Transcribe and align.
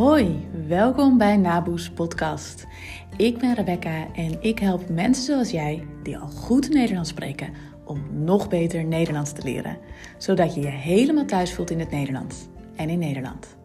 Hoi, 0.00 0.48
welkom 0.66 1.18
bij 1.18 1.36
Naboes 1.36 1.90
Podcast. 1.90 2.66
Ik 3.16 3.38
ben 3.38 3.54
Rebecca 3.54 4.12
en 4.14 4.42
ik 4.42 4.58
help 4.58 4.88
mensen 4.88 5.24
zoals 5.24 5.50
jij, 5.50 5.86
die 6.02 6.18
al 6.18 6.28
goed 6.28 6.68
Nederlands 6.68 7.08
spreken, 7.08 7.52
om 7.84 8.24
nog 8.24 8.48
beter 8.48 8.84
Nederlands 8.84 9.32
te 9.32 9.42
leren. 9.42 9.78
Zodat 10.18 10.54
je 10.54 10.60
je 10.60 10.66
helemaal 10.66 11.24
thuis 11.24 11.54
voelt 11.54 11.70
in 11.70 11.78
het 11.78 11.90
Nederlands 11.90 12.46
en 12.76 12.88
in 12.88 12.98
Nederland. 12.98 13.56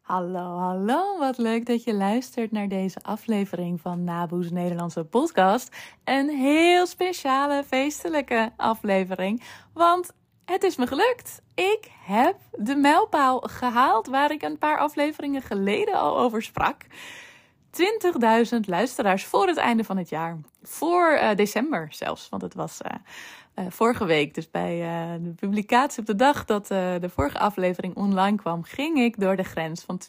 Hallo, 0.00 0.58
hallo. 0.58 1.18
Wat 1.18 1.38
leuk 1.38 1.66
dat 1.66 1.84
je 1.84 1.94
luistert 1.94 2.52
naar 2.52 2.68
deze 2.68 2.98
aflevering 3.02 3.80
van 3.80 4.04
Naboes 4.04 4.50
Nederlandse 4.50 5.04
podcast. 5.04 5.76
Een 6.04 6.28
heel 6.28 6.86
speciale 6.86 7.64
feestelijke 7.64 8.50
aflevering, 8.56 9.42
want 9.72 10.12
het 10.46 10.62
is 10.62 10.76
me 10.76 10.86
gelukt. 10.86 11.40
Ik 11.54 11.90
heb 12.04 12.36
de 12.52 12.76
mijlpaal 12.76 13.40
gehaald 13.40 14.06
waar 14.06 14.30
ik 14.30 14.42
een 14.42 14.58
paar 14.58 14.78
afleveringen 14.78 15.42
geleden 15.42 15.94
al 15.94 16.18
over 16.18 16.42
sprak. 16.42 16.82
20.000 18.52 18.60
luisteraars 18.60 19.24
voor 19.24 19.46
het 19.46 19.56
einde 19.56 19.84
van 19.84 19.96
het 19.96 20.08
jaar. 20.08 20.38
Voor 20.62 21.12
uh, 21.12 21.34
december 21.34 21.86
zelfs, 21.90 22.28
want 22.28 22.42
het 22.42 22.54
was 22.54 22.80
uh, 22.86 22.92
uh, 23.58 23.66
vorige 23.68 24.04
week, 24.04 24.34
dus 24.34 24.50
bij 24.50 24.80
uh, 24.80 25.24
de 25.24 25.30
publicatie 25.30 26.00
op 26.00 26.06
de 26.06 26.14
dag 26.14 26.44
dat 26.44 26.70
uh, 26.70 26.94
de 27.00 27.08
vorige 27.08 27.38
aflevering 27.38 27.96
online 27.96 28.36
kwam, 28.36 28.62
ging 28.62 28.98
ik 28.98 29.20
door 29.20 29.36
de 29.36 29.42
grens 29.42 29.84
van 29.84 30.00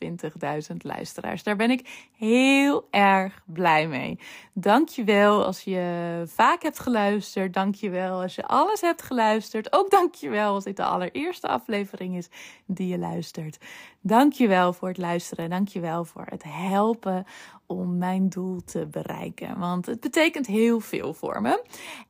20.000 0.72 0.76
luisteraars. 0.78 1.44
Daar 1.44 1.56
ben 1.56 1.72
ik 1.72 2.08
heel 2.18 2.88
erg 2.92 3.42
blij 3.46 3.88
mee. 3.88 4.20
Dankjewel 4.54 5.46
als 5.46 5.62
je 5.62 6.23
vaak 6.26 6.62
hebt 6.62 6.80
geluisterd. 6.80 7.54
Dankjewel 7.54 8.22
als 8.22 8.36
je 8.36 8.46
alles 8.46 8.82
hebt 8.82 9.02
geluisterd. 9.02 9.73
Ook 9.73 9.90
dankjewel 9.90 10.54
als 10.54 10.64
dit 10.64 10.78
de 10.78 10.84
allereerste 10.84 11.48
aflevering 11.48 12.16
is 12.16 12.30
die 12.66 12.88
je 12.88 12.98
luistert. 12.98 13.58
Dankjewel 14.02 14.73
voor 14.73 14.88
het 14.88 14.98
luisteren. 14.98 15.50
Dankjewel 15.50 16.06
voor 16.06 16.26
het 16.30 16.44
helpen 16.48 17.26
om 17.68 17.98
mijn 17.98 18.30
doel 18.30 18.64
te 18.64 18.88
bereiken. 18.88 19.60
Want 19.60 19.86
het 19.86 20.00
betekent 20.00 20.48
heel 20.48 20.80
veel 20.80 21.14
voor 21.14 21.42
me. 21.42 21.64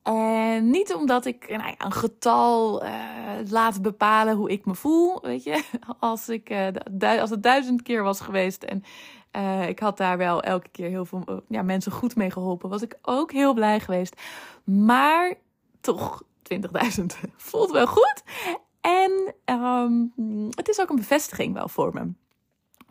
En 0.03 0.69
niet 0.69 0.93
omdat 0.93 1.25
ik 1.25 1.49
nou 1.49 1.75
een 1.77 1.91
getal 1.91 2.83
uh, 2.83 2.91
laat 3.49 3.81
bepalen 3.81 4.35
hoe 4.35 4.49
ik 4.49 4.65
me 4.65 4.75
voel. 4.75 5.21
Weet 5.21 5.43
je, 5.43 5.63
als, 5.99 6.29
ik, 6.29 6.49
uh, 6.49 7.21
als 7.21 7.29
het 7.29 7.43
duizend 7.43 7.81
keer 7.81 8.03
was 8.03 8.19
geweest 8.19 8.63
en 8.63 8.83
uh, 9.31 9.67
ik 9.67 9.79
had 9.79 9.97
daar 9.97 10.17
wel 10.17 10.41
elke 10.41 10.69
keer 10.69 10.89
heel 10.89 11.05
veel 11.05 11.43
ja, 11.47 11.61
mensen 11.61 11.91
goed 11.91 12.15
mee 12.15 12.31
geholpen, 12.31 12.69
was 12.69 12.81
ik 12.81 12.97
ook 13.01 13.31
heel 13.31 13.53
blij 13.53 13.79
geweest. 13.79 14.21
Maar 14.63 15.33
toch, 15.81 16.23
20.000 16.53 17.05
voelt 17.35 17.71
wel 17.71 17.87
goed. 17.87 18.23
En 18.81 19.33
um, 19.45 20.11
het 20.49 20.69
is 20.69 20.81
ook 20.81 20.89
een 20.89 20.95
bevestiging 20.95 21.53
wel 21.53 21.67
voor 21.67 21.93
me. 21.93 22.11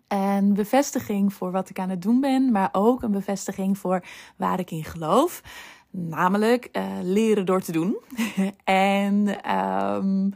Een 0.08 0.54
bevestiging 0.54 1.32
voor 1.32 1.50
wat 1.50 1.70
ik 1.70 1.78
aan 1.78 1.90
het 1.90 2.02
doen 2.02 2.20
ben, 2.20 2.52
maar 2.52 2.68
ook 2.72 3.02
een 3.02 3.10
bevestiging 3.10 3.78
voor 3.78 4.04
waar 4.36 4.58
ik 4.58 4.70
in 4.70 4.84
geloof. 4.84 5.42
Namelijk 5.90 6.68
uh, 6.72 6.84
leren 7.02 7.46
door 7.46 7.60
te 7.60 7.72
doen. 7.72 7.96
en 8.64 9.50
um, 9.56 10.32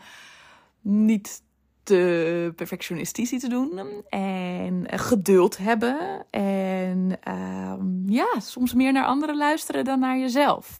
niet 0.81 1.43
te 1.83 2.53
perfectionistisch 2.57 3.41
te 3.41 3.49
doen. 3.49 3.81
En 4.09 4.87
geduld 4.87 5.57
hebben. 5.57 6.27
En 6.31 7.19
um, 7.29 8.03
ja, 8.07 8.41
soms 8.41 8.75
meer 8.75 8.93
naar 8.93 9.05
anderen 9.05 9.37
luisteren 9.37 9.85
dan 9.85 10.01
naar 10.01 10.19
jezelf. 10.19 10.80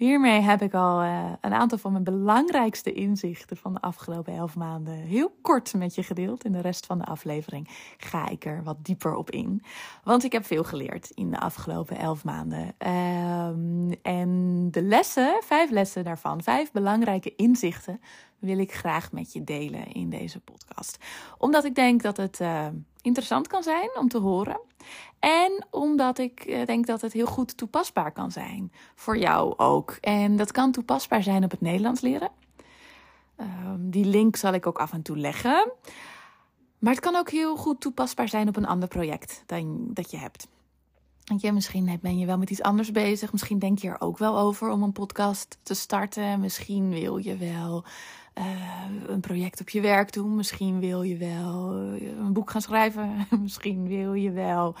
Hiermee 0.00 0.40
heb 0.40 0.62
ik 0.62 0.74
al 0.74 1.02
uh, 1.02 1.32
een 1.40 1.52
aantal 1.52 1.78
van 1.78 1.92
mijn 1.92 2.04
belangrijkste 2.04 2.92
inzichten 2.92 3.56
van 3.56 3.72
de 3.72 3.80
afgelopen 3.80 4.34
elf 4.34 4.56
maanden 4.56 4.94
heel 4.94 5.32
kort 5.42 5.74
met 5.74 5.94
je 5.94 6.02
gedeeld. 6.02 6.44
In 6.44 6.52
de 6.52 6.60
rest 6.60 6.86
van 6.86 6.98
de 6.98 7.04
aflevering 7.04 7.68
ga 7.96 8.28
ik 8.28 8.44
er 8.44 8.62
wat 8.64 8.76
dieper 8.84 9.14
op 9.14 9.30
in. 9.30 9.62
Want 10.04 10.24
ik 10.24 10.32
heb 10.32 10.44
veel 10.44 10.64
geleerd 10.64 11.10
in 11.10 11.30
de 11.30 11.40
afgelopen 11.40 11.98
elf 11.98 12.24
maanden. 12.24 12.74
Um, 13.46 13.94
en 14.02 14.68
de 14.70 14.82
lessen, 14.82 15.40
vijf 15.44 15.70
lessen 15.70 16.04
daarvan, 16.04 16.42
vijf 16.42 16.72
belangrijke 16.72 17.34
inzichten, 17.34 18.00
wil 18.40 18.58
ik 18.58 18.72
graag 18.72 19.12
met 19.12 19.32
je 19.32 19.44
delen 19.44 19.92
in 19.92 20.10
deze 20.10 20.40
podcast. 20.40 20.98
Omdat 21.38 21.64
ik 21.64 21.74
denk 21.74 22.02
dat 22.02 22.16
het 22.16 22.40
uh, 22.40 22.66
interessant 23.02 23.46
kan 23.46 23.62
zijn 23.62 23.90
om 23.98 24.08
te 24.08 24.18
horen. 24.18 24.60
En 25.18 25.66
omdat 25.70 26.18
ik 26.18 26.46
uh, 26.46 26.66
denk 26.66 26.86
dat 26.86 27.00
het 27.00 27.12
heel 27.12 27.26
goed 27.26 27.56
toepasbaar 27.56 28.12
kan 28.12 28.30
zijn. 28.30 28.72
Voor 28.94 29.18
jou 29.18 29.58
ook. 29.58 29.98
En 30.00 30.36
dat 30.36 30.52
kan 30.52 30.72
toepasbaar 30.72 31.22
zijn 31.22 31.44
op 31.44 31.50
het 31.50 31.60
Nederlands 31.60 32.00
leren. 32.00 32.30
Uh, 33.36 33.46
die 33.78 34.04
link 34.04 34.36
zal 34.36 34.52
ik 34.52 34.66
ook 34.66 34.78
af 34.78 34.92
en 34.92 35.02
toe 35.02 35.18
leggen. 35.18 35.72
Maar 36.78 36.92
het 36.92 37.02
kan 37.02 37.16
ook 37.16 37.30
heel 37.30 37.56
goed 37.56 37.80
toepasbaar 37.80 38.28
zijn 38.28 38.48
op 38.48 38.56
een 38.56 38.66
ander 38.66 38.88
project 38.88 39.42
dan, 39.46 39.90
dat 39.92 40.10
je 40.10 40.16
hebt. 40.16 40.48
Want 41.24 41.52
misschien 41.52 41.98
ben 42.02 42.18
je 42.18 42.26
wel 42.26 42.38
met 42.38 42.50
iets 42.50 42.62
anders 42.62 42.92
bezig. 42.92 43.32
Misschien 43.32 43.58
denk 43.58 43.78
je 43.78 43.88
er 43.88 44.00
ook 44.00 44.18
wel 44.18 44.38
over 44.38 44.70
om 44.70 44.82
een 44.82 44.92
podcast 44.92 45.58
te 45.62 45.74
starten. 45.74 46.40
Misschien 46.40 46.90
wil 46.90 47.16
je 47.16 47.36
wel 47.36 47.84
uh, 48.38 48.44
een 49.06 49.20
project 49.20 49.60
op 49.60 49.68
je 49.68 49.80
werk 49.80 50.12
doen. 50.12 50.36
Misschien 50.36 50.80
wil 50.80 51.02
je 51.02 51.16
wel 51.16 51.72
een 52.18 52.32
boek 52.32 52.50
gaan 52.50 52.62
schrijven. 52.62 53.26
Misschien 53.42 53.88
wil 53.88 54.14
je 54.14 54.30
wel 54.30 54.76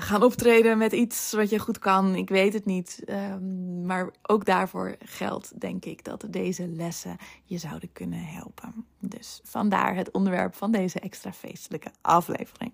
gaan 0.00 0.22
optreden 0.22 0.78
met 0.78 0.92
iets 0.92 1.32
wat 1.32 1.50
je 1.50 1.58
goed 1.58 1.78
kan. 1.78 2.14
Ik 2.14 2.28
weet 2.28 2.52
het 2.52 2.64
niet. 2.64 3.02
Um, 3.06 3.86
maar 3.86 4.10
ook 4.22 4.44
daarvoor 4.44 4.96
geldt, 5.04 5.60
denk 5.60 5.84
ik, 5.84 6.04
dat 6.04 6.26
deze 6.30 6.68
lessen 6.68 7.16
je 7.44 7.58
zouden 7.58 7.92
kunnen 7.92 8.24
helpen. 8.24 8.86
Dus 8.98 9.40
vandaar 9.44 9.94
het 9.96 10.10
onderwerp 10.10 10.54
van 10.54 10.70
deze 10.72 11.00
extra 11.00 11.32
feestelijke 11.32 11.90
aflevering. 12.00 12.72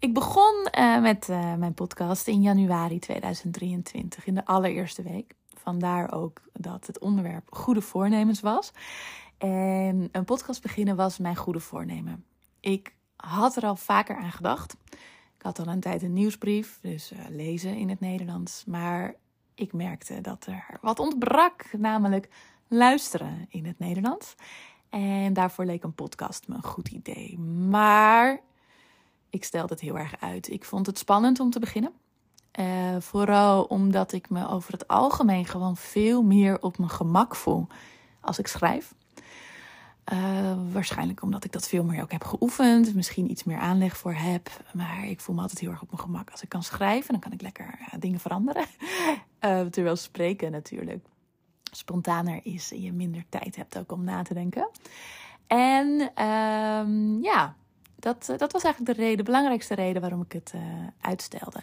Ik 0.00 0.14
begon 0.14 0.68
uh, 0.78 1.00
met 1.00 1.28
uh, 1.28 1.54
mijn 1.54 1.74
podcast 1.74 2.28
in 2.28 2.42
januari 2.42 2.98
2023, 2.98 4.26
in 4.26 4.34
de 4.34 4.44
allereerste 4.44 5.02
week. 5.02 5.34
Vandaar 5.54 6.12
ook 6.12 6.40
dat 6.52 6.86
het 6.86 6.98
onderwerp 6.98 7.54
goede 7.54 7.80
voornemens 7.80 8.40
was. 8.40 8.72
En 9.38 10.08
een 10.12 10.24
podcast 10.24 10.62
beginnen 10.62 10.96
was 10.96 11.18
mijn 11.18 11.36
goede 11.36 11.60
voornemen. 11.60 12.24
Ik 12.60 12.94
had 13.16 13.56
er 13.56 13.62
al 13.62 13.76
vaker 13.76 14.16
aan 14.16 14.32
gedacht. 14.32 14.76
Ik 15.36 15.42
had 15.42 15.58
al 15.58 15.66
een 15.66 15.80
tijd 15.80 16.02
een 16.02 16.12
nieuwsbrief, 16.12 16.78
dus 16.82 17.12
uh, 17.12 17.18
lezen 17.28 17.76
in 17.76 17.88
het 17.88 18.00
Nederlands. 18.00 18.64
Maar 18.66 19.14
ik 19.54 19.72
merkte 19.72 20.20
dat 20.20 20.46
er 20.46 20.78
wat 20.80 20.98
ontbrak, 20.98 21.64
namelijk 21.78 22.28
luisteren 22.68 23.46
in 23.48 23.66
het 23.66 23.78
Nederlands. 23.78 24.34
En 24.88 25.32
daarvoor 25.32 25.64
leek 25.64 25.82
een 25.82 25.94
podcast 25.94 26.48
me 26.48 26.54
een 26.54 26.62
goed 26.62 26.88
idee. 26.88 27.38
Maar 27.68 28.40
ik 29.30 29.44
stelde 29.44 29.72
het 29.72 29.82
heel 29.82 29.98
erg 29.98 30.20
uit. 30.20 30.50
Ik 30.50 30.64
vond 30.64 30.86
het 30.86 30.98
spannend 30.98 31.40
om 31.40 31.50
te 31.50 31.60
beginnen. 31.60 31.92
Uh, 32.60 32.96
vooral 32.98 33.64
omdat 33.64 34.12
ik 34.12 34.30
me 34.30 34.48
over 34.48 34.72
het 34.72 34.88
algemeen 34.88 35.46
gewoon 35.46 35.76
veel 35.76 36.22
meer 36.22 36.62
op 36.62 36.78
mijn 36.78 36.90
gemak 36.90 37.36
voel 37.36 37.66
als 38.20 38.38
ik 38.38 38.46
schrijf. 38.46 38.94
Uh, 40.12 40.52
waarschijnlijk 40.72 41.22
omdat 41.22 41.44
ik 41.44 41.52
dat 41.52 41.68
veel 41.68 41.84
meer 41.84 42.02
ook 42.02 42.12
heb 42.12 42.24
geoefend. 42.24 42.94
Misschien 42.94 43.30
iets 43.30 43.44
meer 43.44 43.58
aanleg 43.58 43.96
voor 43.96 44.14
heb. 44.14 44.50
Maar 44.72 45.06
ik 45.06 45.20
voel 45.20 45.34
me 45.34 45.40
altijd 45.40 45.60
heel 45.60 45.70
erg 45.70 45.82
op 45.82 45.90
mijn 45.90 46.02
gemak. 46.02 46.30
Als 46.30 46.42
ik 46.42 46.48
kan 46.48 46.62
schrijven, 46.62 47.12
dan 47.12 47.20
kan 47.20 47.32
ik 47.32 47.42
lekker 47.42 47.78
uh, 47.80 47.86
dingen 47.98 48.20
veranderen. 48.20 48.64
Terwijl 49.70 49.96
spreken 49.96 50.50
natuurlijk 50.50 51.06
spontaner 51.72 52.40
is. 52.42 52.72
En 52.72 52.82
je 52.82 52.92
minder 52.92 53.24
tijd 53.28 53.56
hebt 53.56 53.78
ook 53.78 53.92
om 53.92 54.04
na 54.04 54.22
te 54.22 54.34
denken. 54.34 54.68
En 55.46 56.10
ehm, 56.14 57.22
ja, 57.22 57.56
dat, 58.00 58.34
dat 58.36 58.52
was 58.52 58.62
eigenlijk 58.62 58.96
de 58.96 59.02
reden, 59.02 59.16
de 59.16 59.22
belangrijkste 59.22 59.74
reden 59.74 60.00
waarom 60.00 60.20
ik 60.20 60.32
het 60.32 60.52
uitstelde. 61.00 61.62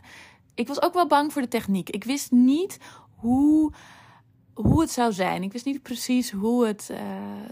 Ik 0.56 0.68
was 0.68 0.82
ook 0.82 0.94
wel 0.94 1.08
bang 1.08 1.34
voor 1.34 1.42
de 1.42 1.48
techniek. 1.48 1.90
Ik 1.90 2.04
wist 2.04 2.32
niet 2.32 2.78
hoe 3.16 3.74
hoe 4.58 4.82
het 4.82 4.92
zou 4.92 5.14
zijn. 5.14 5.44
Ik 5.44 5.52
wist 5.52 5.66
niet 5.66 5.82
precies 5.82 6.32
hoe 6.32 6.66
het 6.66 6.90
uh, 6.92 6.98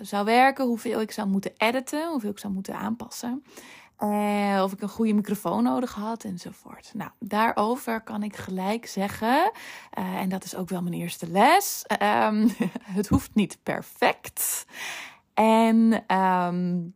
zou 0.02 0.26
werken, 0.26 0.66
hoeveel 0.66 1.02
ik 1.02 1.12
zou 1.12 1.28
moeten 1.28 1.52
editen, 1.58 2.10
hoeveel 2.10 2.30
ik 2.30 2.40
zou 2.40 2.54
moeten 2.54 2.76
aanpassen. 2.76 3.44
Of 4.64 4.72
ik 4.72 4.82
een 4.82 4.90
goede 4.90 5.14
microfoon 5.14 5.64
nodig 5.64 5.94
had 5.94 6.24
enzovoort. 6.24 6.92
Nou, 6.94 7.12
daarover 7.20 8.02
kan 8.02 8.24
ik 8.24 8.36
gelijk 8.36 8.86
zeggen, 8.86 9.52
en 9.90 10.30
dat 10.30 10.44
is 10.44 10.56
ook 10.56 10.70
wel 10.70 10.82
mijn 10.82 10.94
eerste 10.94 11.28
les. 11.30 11.86
Um, 12.02 12.50
het 12.98 13.08
hoeft 13.08 13.36
niet 13.36 13.58
perfect. 13.64 14.66
En 15.34 16.04
um, 16.18 16.96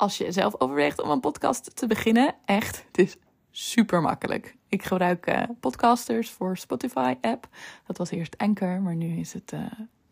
als 0.00 0.18
je 0.18 0.32
zelf 0.32 0.60
overweegt 0.60 1.02
om 1.02 1.10
een 1.10 1.20
podcast 1.20 1.76
te 1.76 1.86
beginnen, 1.86 2.34
echt, 2.44 2.84
het 2.86 2.98
is 2.98 3.16
super 3.50 4.00
makkelijk. 4.02 4.56
Ik 4.68 4.82
gebruik 4.82 5.28
uh, 5.28 5.42
podcasters 5.60 6.30
voor 6.30 6.56
Spotify 6.56 7.14
app. 7.20 7.48
Dat 7.86 7.98
was 7.98 8.10
eerst 8.10 8.38
Anchor, 8.38 8.80
maar 8.80 8.94
nu 8.94 9.18
is 9.18 9.32
het, 9.32 9.52
uh, 9.52 9.60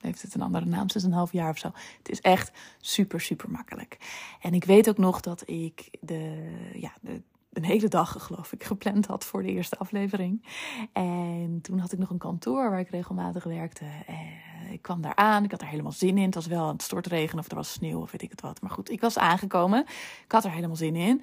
heeft 0.01 0.23
het 0.23 0.35
een 0.35 0.43
andere 0.43 0.65
naam, 0.65 0.89
sinds 0.89 1.07
een 1.07 1.13
half 1.13 1.33
jaar 1.33 1.51
of 1.51 1.59
zo. 1.59 1.71
Het 1.99 2.09
is 2.09 2.21
echt 2.21 2.51
super, 2.81 3.21
super 3.21 3.51
makkelijk. 3.51 3.97
En 4.41 4.55
ik 4.55 4.65
weet 4.65 4.89
ook 4.89 4.99
nog 4.99 5.21
dat 5.21 5.43
ik 5.49 5.89
de, 6.01 6.51
ja, 6.73 6.93
de, 7.01 7.23
een 7.53 7.65
hele 7.65 7.89
dag, 7.89 8.27
geloof 8.27 8.53
ik, 8.53 8.65
gepland 8.65 9.07
had 9.07 9.25
voor 9.25 9.43
de 9.43 9.49
eerste 9.49 9.79
aflevering. 9.79 10.47
En 10.93 11.59
toen 11.63 11.79
had 11.79 11.93
ik 11.93 11.99
nog 11.99 12.11
een 12.11 12.19
kantoor 12.19 12.71
waar 12.71 12.81
ik 12.81 12.91
regelmatig 12.91 13.45
werkte. 13.45 13.85
En 14.07 14.73
ik 14.73 14.83
kwam 14.83 15.01
daar 15.01 15.15
aan. 15.15 15.45
Ik 15.45 15.51
had 15.51 15.61
er 15.61 15.67
helemaal 15.67 15.93
zin 15.93 16.19
in. 16.19 16.25
Het 16.25 16.35
was 16.35 16.47
wel 16.47 16.63
aan 16.63 16.73
het 16.73 16.83
stortregen 16.83 17.39
of 17.39 17.49
er 17.49 17.57
was 17.57 17.73
sneeuw 17.73 18.01
of 18.01 18.11
weet 18.11 18.23
ik 18.23 18.31
het 18.31 18.41
wat. 18.41 18.61
Maar 18.61 18.71
goed, 18.71 18.91
ik 18.91 19.01
was 19.01 19.19
aangekomen. 19.19 19.81
Ik 20.25 20.33
had 20.33 20.45
er 20.45 20.51
helemaal 20.51 20.77
zin 20.77 20.97
in. 20.97 21.23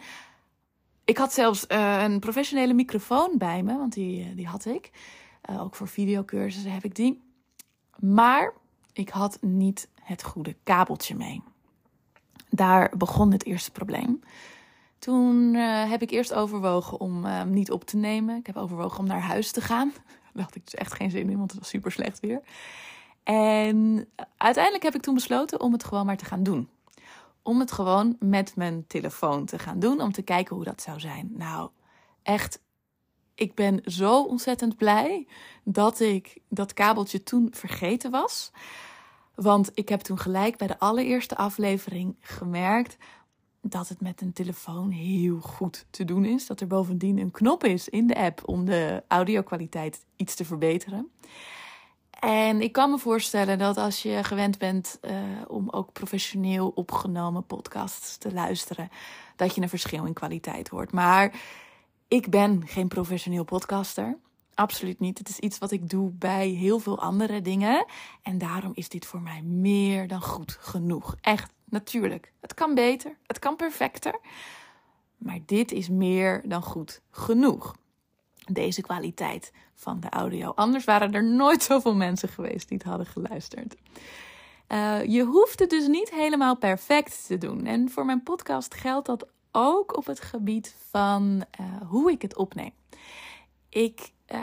Ik 1.06 1.18
had 1.18 1.34
zelfs 1.34 1.66
uh, 1.68 2.02
een 2.04 2.20
professionele 2.20 2.74
microfoon 2.74 3.32
bij 3.38 3.64
me, 3.64 3.78
want 3.78 3.94
die, 3.94 4.36
die 4.36 4.48
had 4.48 4.66
ik. 4.66 4.92
Ook 5.60 5.76
voor 5.76 5.88
videocursussen 5.88 6.72
heb 6.72 6.84
ik 6.84 6.96
die. 6.96 7.22
Maar 8.00 8.54
ik 8.94 9.10
had 9.10 9.38
niet 9.42 9.90
het 10.02 10.24
goede 10.24 10.56
kabeltje 10.64 11.16
mee. 11.16 11.42
Daar 12.50 12.92
begon 12.98 13.32
het 13.32 13.46
eerste 13.46 13.72
probleem. 13.72 14.20
Toen 15.00 15.54
uh, 15.54 15.90
heb 15.90 16.02
ik 16.02 16.12
eerst 16.12 16.34
overwogen 16.34 17.00
om 17.00 17.26
hem 17.26 17.50
niet 17.50 17.72
op 17.72 17.84
te 17.84 17.98
nemen. 17.98 18.38
Ik 18.38 18.48
heb 18.48 18.58
overwogen 18.58 19.00
om 19.00 19.08
naar 19.08 19.22
huis 19.22 19.52
te 19.52 19.62
gaan. 19.62 19.94
Daar 20.34 20.44
had 20.44 20.56
ik 20.56 20.64
dus 20.64 20.76
echt 20.76 20.94
geen 20.94 21.12
zin 21.12 21.30
in, 21.30 21.38
want 21.38 21.52
het 21.52 21.60
was 21.60 21.70
super 21.70 21.92
slecht 21.92 22.20
weer. 22.20 22.42
En 23.24 24.08
uiteindelijk 24.38 24.84
heb 24.84 24.96
ik 24.96 25.02
toen 25.02 25.14
besloten 25.14 25.60
om 25.62 25.72
het 25.72 25.84
gewoon 25.84 26.06
maar 26.06 26.18
te 26.18 26.26
gaan 26.26 26.44
doen. 26.44 26.70
Om 27.42 27.60
het 27.60 27.72
gewoon 27.72 28.16
met 28.20 28.56
mijn 28.56 28.88
telefoon 28.88 29.46
te 29.46 29.60
gaan 29.60 29.80
doen, 29.80 30.02
om 30.02 30.12
te 30.12 30.22
kijken 30.22 30.56
hoe 30.56 30.66
dat 30.66 30.82
zou 30.82 31.00
zijn. 31.00 31.32
Nou, 31.34 31.70
echt, 32.24 32.60
ik 33.36 33.56
ben 33.56 33.82
zo 33.86 34.24
ontzettend 34.24 34.78
blij 34.78 35.28
dat 35.64 36.00
ik 36.00 36.42
dat 36.50 36.74
kabeltje 36.74 37.24
toen 37.24 37.48
vergeten 37.52 38.12
was. 38.12 38.52
Want 39.36 39.72
ik 39.74 39.90
heb 39.90 40.00
toen 40.00 40.20
gelijk 40.20 40.58
bij 40.58 40.68
de 40.68 40.80
allereerste 40.80 41.38
aflevering 41.38 42.16
gemerkt 42.20 42.98
dat 43.70 43.90
het 43.90 44.02
met 44.02 44.22
een 44.22 44.34
telefoon 44.34 44.90
heel 44.90 45.40
goed 45.40 45.86
te 45.90 46.06
doen 46.06 46.26
is. 46.26 46.48
Dat 46.48 46.62
er 46.62 46.68
bovendien 46.68 47.18
een 47.18 47.32
knop 47.32 47.64
is 47.64 47.90
in 47.90 48.08
de 48.08 48.16
app 48.16 48.42
om 48.46 48.66
de 48.66 49.04
audio-kwaliteit 49.08 50.06
iets 50.16 50.36
te 50.36 50.46
verbeteren. 50.46 51.10
En 52.20 52.62
ik 52.62 52.72
kan 52.72 52.90
me 52.90 52.98
voorstellen 52.98 53.58
dat 53.58 53.78
als 53.78 54.02
je 54.02 54.24
gewend 54.24 54.58
bent 54.58 55.00
uh, 55.02 55.12
om 55.48 55.70
ook 55.70 55.92
professioneel 55.92 56.72
opgenomen 56.76 57.46
podcasts 57.46 58.18
te 58.18 58.34
luisteren, 58.34 58.90
dat 59.36 59.56
je 59.56 59.62
een 59.62 59.70
verschil 59.70 60.06
in 60.06 60.14
kwaliteit 60.14 60.68
hoort. 60.68 60.92
Maar 60.92 61.42
ik 62.08 62.30
ben 62.30 62.68
geen 62.68 62.88
professioneel 62.88 63.44
podcaster. 63.44 64.18
Absoluut 64.54 65.00
niet. 65.00 65.18
Het 65.18 65.30
is 65.30 65.40
iets 65.40 65.58
wat 65.58 65.72
ik 65.72 65.90
doe 65.90 66.12
bij 66.12 66.48
heel 66.48 66.80
veel 66.80 67.00
andere 67.00 67.42
dingen. 67.42 67.86
En 68.22 68.38
daarom 68.38 68.72
is 68.76 68.90
dit 68.90 69.06
voor 69.06 69.22
mij 69.22 69.42
meer 69.42 70.08
dan 70.08 70.22
goed 70.22 70.58
genoeg. 70.60 71.16
Echt, 71.22 71.54
natuurlijk. 71.76 72.32
Het 72.40 72.54
kan 72.54 72.74
beter, 72.74 73.18
het 73.28 73.40
kan 73.40 73.56
perfecter. 73.56 74.20
Maar 75.18 75.40
dit 75.46 75.72
is 75.72 75.90
meer 75.90 76.42
dan 76.46 76.62
goed 76.62 77.02
genoeg. 77.12 77.76
Deze 78.52 78.82
kwaliteit 78.82 79.52
van 79.74 80.00
de 80.00 80.10
audio. 80.10 80.52
Anders 80.56 80.84
waren 80.84 81.14
er 81.14 81.24
nooit 81.24 81.64
zoveel 81.64 81.96
mensen 81.96 82.30
geweest 82.30 82.68
die 82.70 82.78
het 82.78 82.88
hadden 82.88 83.06
geluisterd. 83.06 83.76
Uh, 84.68 85.04
je 85.04 85.24
hoeft 85.24 85.60
het 85.60 85.70
dus 85.70 85.88
niet 85.88 86.12
helemaal 86.12 86.58
perfect 86.58 87.28
te 87.28 87.38
doen. 87.38 87.66
En 87.66 87.90
voor 87.90 88.06
mijn 88.06 88.24
podcast 88.24 88.74
geldt 88.74 89.06
dat 89.06 89.28
ook 89.52 89.98
op 89.98 90.06
het 90.06 90.22
gebied 90.22 90.76
van 90.90 91.46
uh, 91.60 91.90
hoe 91.90 92.12
ik 92.12 92.22
het 92.22 92.36
opneem. 92.36 92.72
Ik 93.76 94.12
uh, 94.34 94.40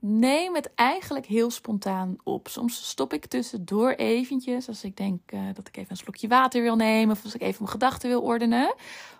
neem 0.00 0.54
het 0.54 0.74
eigenlijk 0.74 1.26
heel 1.26 1.50
spontaan 1.50 2.16
op. 2.24 2.48
Soms 2.48 2.88
stop 2.88 3.12
ik 3.12 3.26
tussendoor 3.26 3.90
eventjes 3.90 4.68
als 4.68 4.84
ik 4.84 4.96
denk 4.96 5.32
uh, 5.32 5.40
dat 5.54 5.68
ik 5.68 5.76
even 5.76 5.90
een 5.90 5.96
slokje 5.96 6.28
water 6.28 6.62
wil 6.62 6.76
nemen 6.76 7.16
of 7.16 7.24
als 7.24 7.34
ik 7.34 7.40
even 7.40 7.56
mijn 7.58 7.70
gedachten 7.72 8.08
wil 8.08 8.22
ordenen. 8.22 8.74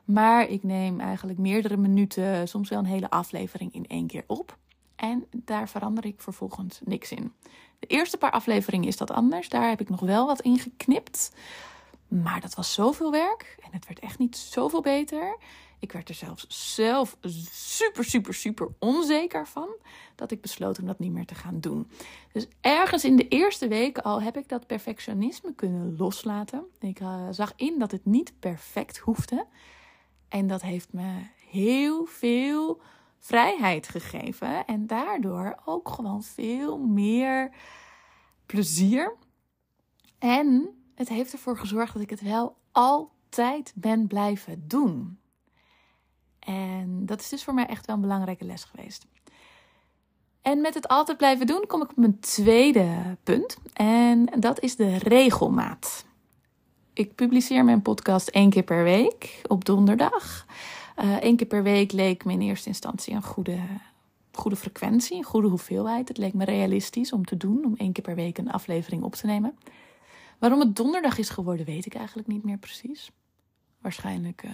Maar 0.04 0.48
ik 0.48 0.62
neem 0.62 1.00
eigenlijk 1.00 1.38
meerdere 1.38 1.76
minuten, 1.76 2.48
soms 2.48 2.68
wel 2.68 2.78
een 2.78 2.84
hele 2.84 3.10
aflevering 3.10 3.74
in 3.74 3.86
één 3.86 4.06
keer 4.06 4.24
op. 4.26 4.56
En 4.96 5.26
daar 5.30 5.68
verander 5.68 6.04
ik 6.06 6.20
vervolgens 6.20 6.80
niks 6.84 7.12
in. 7.12 7.32
De 7.78 7.86
eerste 7.86 8.16
paar 8.16 8.30
afleveringen 8.30 8.88
is 8.88 8.96
dat 8.96 9.10
anders. 9.10 9.48
Daar 9.48 9.68
heb 9.68 9.80
ik 9.80 9.88
nog 9.88 10.00
wel 10.00 10.26
wat 10.26 10.40
in 10.40 10.58
geknipt. 10.58 11.32
Maar 12.08 12.40
dat 12.40 12.54
was 12.54 12.72
zoveel 12.72 13.10
werk 13.10 13.56
en 13.62 13.70
het 13.72 13.86
werd 13.86 13.98
echt 13.98 14.18
niet 14.18 14.36
zoveel 14.36 14.80
beter. 14.80 15.36
Ik 15.78 15.92
werd 15.92 16.08
er 16.08 16.14
zelfs 16.14 16.46
zelf 16.74 17.16
super, 17.50 18.04
super, 18.04 18.34
super 18.34 18.68
onzeker 18.78 19.46
van. 19.46 19.68
Dat 20.14 20.30
ik 20.30 20.40
besloot 20.40 20.78
om 20.78 20.86
dat 20.86 20.98
niet 20.98 21.12
meer 21.12 21.26
te 21.26 21.34
gaan 21.34 21.60
doen. 21.60 21.90
Dus 22.32 22.46
ergens 22.60 23.04
in 23.04 23.16
de 23.16 23.28
eerste 23.28 23.68
weken 23.68 24.02
al 24.02 24.22
heb 24.22 24.36
ik 24.36 24.48
dat 24.48 24.66
perfectionisme 24.66 25.54
kunnen 25.54 25.96
loslaten. 25.96 26.64
Ik 26.80 27.00
uh, 27.00 27.26
zag 27.30 27.52
in 27.56 27.78
dat 27.78 27.90
het 27.90 28.04
niet 28.04 28.32
perfect 28.38 28.98
hoefde. 28.98 29.46
En 30.28 30.46
dat 30.46 30.62
heeft 30.62 30.92
me 30.92 31.20
heel 31.50 32.04
veel 32.04 32.80
vrijheid 33.18 33.88
gegeven. 33.88 34.66
En 34.66 34.86
daardoor 34.86 35.60
ook 35.64 35.88
gewoon 35.88 36.22
veel 36.22 36.78
meer 36.78 37.50
plezier. 38.46 39.16
En 40.18 40.68
het 40.94 41.08
heeft 41.08 41.32
ervoor 41.32 41.58
gezorgd 41.58 41.92
dat 41.92 42.02
ik 42.02 42.10
het 42.10 42.20
wel 42.20 42.56
altijd 42.72 43.72
ben 43.74 44.06
blijven 44.06 44.68
doen. 44.68 45.18
En 46.46 47.06
dat 47.06 47.20
is 47.20 47.28
dus 47.28 47.44
voor 47.44 47.54
mij 47.54 47.66
echt 47.66 47.86
wel 47.86 47.96
een 47.96 48.02
belangrijke 48.02 48.44
les 48.44 48.64
geweest. 48.64 49.06
En 50.42 50.60
met 50.60 50.74
het 50.74 50.88
altijd 50.88 51.16
blijven 51.16 51.46
doen 51.46 51.64
kom 51.66 51.82
ik 51.82 51.90
op 51.90 51.96
mijn 51.96 52.20
tweede 52.20 53.16
punt. 53.22 53.56
En 53.72 54.26
dat 54.38 54.60
is 54.60 54.76
de 54.76 54.96
regelmaat. 54.96 56.04
Ik 56.92 57.14
publiceer 57.14 57.64
mijn 57.64 57.82
podcast 57.82 58.28
één 58.28 58.50
keer 58.50 58.62
per 58.62 58.84
week 58.84 59.42
op 59.46 59.64
donderdag. 59.64 60.46
Eén 60.96 61.30
uh, 61.30 61.36
keer 61.36 61.46
per 61.46 61.62
week 61.62 61.92
leek 61.92 62.24
me 62.24 62.32
in 62.32 62.40
eerste 62.40 62.68
instantie 62.68 63.14
een 63.14 63.22
goede, 63.22 63.58
goede 64.32 64.56
frequentie, 64.56 65.16
een 65.16 65.24
goede 65.24 65.48
hoeveelheid. 65.48 66.08
Het 66.08 66.18
leek 66.18 66.34
me 66.34 66.44
realistisch 66.44 67.12
om 67.12 67.24
te 67.24 67.36
doen, 67.36 67.64
om 67.64 67.74
één 67.76 67.92
keer 67.92 68.04
per 68.04 68.14
week 68.14 68.38
een 68.38 68.52
aflevering 68.52 69.02
op 69.02 69.14
te 69.14 69.26
nemen. 69.26 69.58
Waarom 70.38 70.60
het 70.60 70.76
donderdag 70.76 71.18
is 71.18 71.28
geworden, 71.28 71.66
weet 71.66 71.86
ik 71.86 71.94
eigenlijk 71.94 72.28
niet 72.28 72.44
meer 72.44 72.58
precies. 72.58 73.10
Waarschijnlijk 73.80 74.42
uh, 74.44 74.52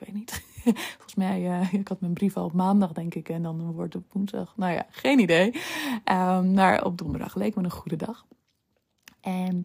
ik 0.00 0.06
weet 0.06 0.14
niet. 0.14 0.42
Volgens 0.96 1.14
mij, 1.14 1.42
uh, 1.42 1.72
ik 1.72 1.88
had 1.88 2.00
mijn 2.00 2.12
brief 2.12 2.36
al 2.36 2.44
op 2.44 2.52
maandag, 2.52 2.92
denk 2.92 3.14
ik. 3.14 3.28
En 3.28 3.42
dan 3.42 3.72
wordt 3.72 3.94
het 3.94 4.02
woensdag. 4.12 4.52
Nou 4.56 4.72
ja, 4.72 4.86
geen 4.90 5.18
idee. 5.18 5.54
Um, 6.04 6.54
maar 6.54 6.84
op 6.84 6.98
donderdag 6.98 7.34
leek 7.34 7.54
me 7.54 7.64
een 7.64 7.70
goede 7.70 7.96
dag. 7.96 8.26
En 9.20 9.64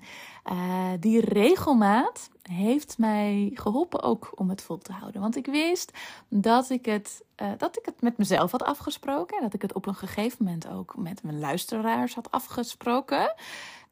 uh, 0.52 0.90
die 1.00 1.20
regelmaat 1.20 2.30
heeft 2.42 2.98
mij 2.98 3.52
geholpen 3.54 4.02
ook 4.02 4.32
om 4.36 4.50
het 4.50 4.62
vol 4.62 4.78
te 4.78 4.92
houden. 4.92 5.22
Want 5.22 5.36
ik 5.36 5.46
wist 5.46 5.92
dat 6.28 6.70
ik 6.70 6.86
het, 6.86 7.24
uh, 7.42 7.52
dat 7.58 7.78
ik 7.78 7.86
het 7.86 8.02
met 8.02 8.18
mezelf 8.18 8.52
had 8.52 8.64
afgesproken. 8.64 9.38
En 9.38 9.44
dat 9.44 9.54
ik 9.54 9.62
het 9.62 9.74
op 9.74 9.86
een 9.86 9.96
gegeven 9.96 10.46
moment 10.46 10.68
ook 10.68 10.96
met 10.98 11.24
mijn 11.24 11.40
luisteraars 11.40 12.16
had 12.16 12.32
afgesproken. 12.32 13.34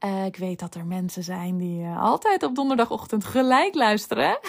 Uh, 0.05 0.25
ik 0.25 0.36
weet 0.36 0.60
dat 0.60 0.75
er 0.75 0.86
mensen 0.86 1.24
zijn 1.24 1.58
die 1.58 1.81
uh, 1.81 2.03
altijd 2.03 2.43
op 2.43 2.55
donderdagochtend 2.55 3.24
gelijk 3.25 3.75
luisteren. 3.75 4.39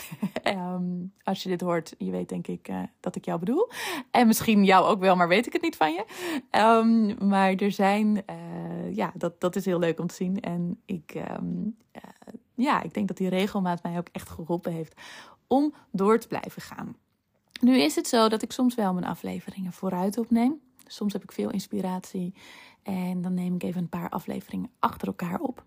um, 0.44 1.12
als 1.25 1.42
je 1.42 1.49
dit 1.49 1.61
hoort, 1.61 1.94
je 1.99 2.11
weet 2.11 2.28
denk 2.28 2.47
ik 2.47 2.68
uh, 2.68 2.82
dat 3.00 3.16
ik 3.16 3.25
jou 3.25 3.38
bedoel. 3.38 3.71
En 4.11 4.26
misschien 4.26 4.64
jou 4.64 4.87
ook 4.87 5.00
wel, 5.00 5.16
maar 5.16 5.28
weet 5.28 5.47
ik 5.47 5.52
het 5.52 5.62
niet 5.62 5.76
van 5.76 5.92
je. 5.92 6.04
Um, 6.50 7.28
maar 7.28 7.54
er 7.54 7.71
zijn, 7.71 8.25
ja, 8.90 9.12
dat, 9.14 9.40
dat 9.40 9.56
is 9.56 9.64
heel 9.64 9.78
leuk 9.78 10.00
om 10.00 10.06
te 10.06 10.14
zien. 10.14 10.40
En 10.40 10.80
ik, 10.87 11.14
um, 11.38 11.76
ja, 12.54 12.82
ik 12.82 12.94
denk 12.94 13.09
dat 13.09 13.16
die 13.16 13.28
regelmaat 13.28 13.82
mij 13.82 13.99
ook 13.99 14.09
echt 14.12 14.28
geholpen 14.28 14.73
heeft 14.73 15.00
om 15.47 15.75
door 15.90 16.18
te 16.18 16.28
blijven 16.28 16.62
gaan. 16.62 16.97
Nu 17.61 17.78
is 17.78 17.94
het 17.94 18.09
zo 18.09 18.28
dat 18.28 18.42
ik 18.42 18.52
soms 18.52 18.75
wel 18.75 18.92
mijn 18.92 19.06
afleveringen 19.06 19.73
vooruit 19.73 20.18
opneem. 20.18 20.61
Soms 20.87 21.12
heb 21.12 21.23
ik 21.23 21.32
veel 21.32 21.50
inspiratie 21.50 22.35
en 22.82 23.22
dan 23.22 23.34
neem 23.34 23.54
ik 23.54 23.62
even 23.62 23.80
een 23.82 23.88
paar 23.88 24.08
afleveringen 24.08 24.70
achter 24.78 25.06
elkaar 25.08 25.40
op. 25.40 25.64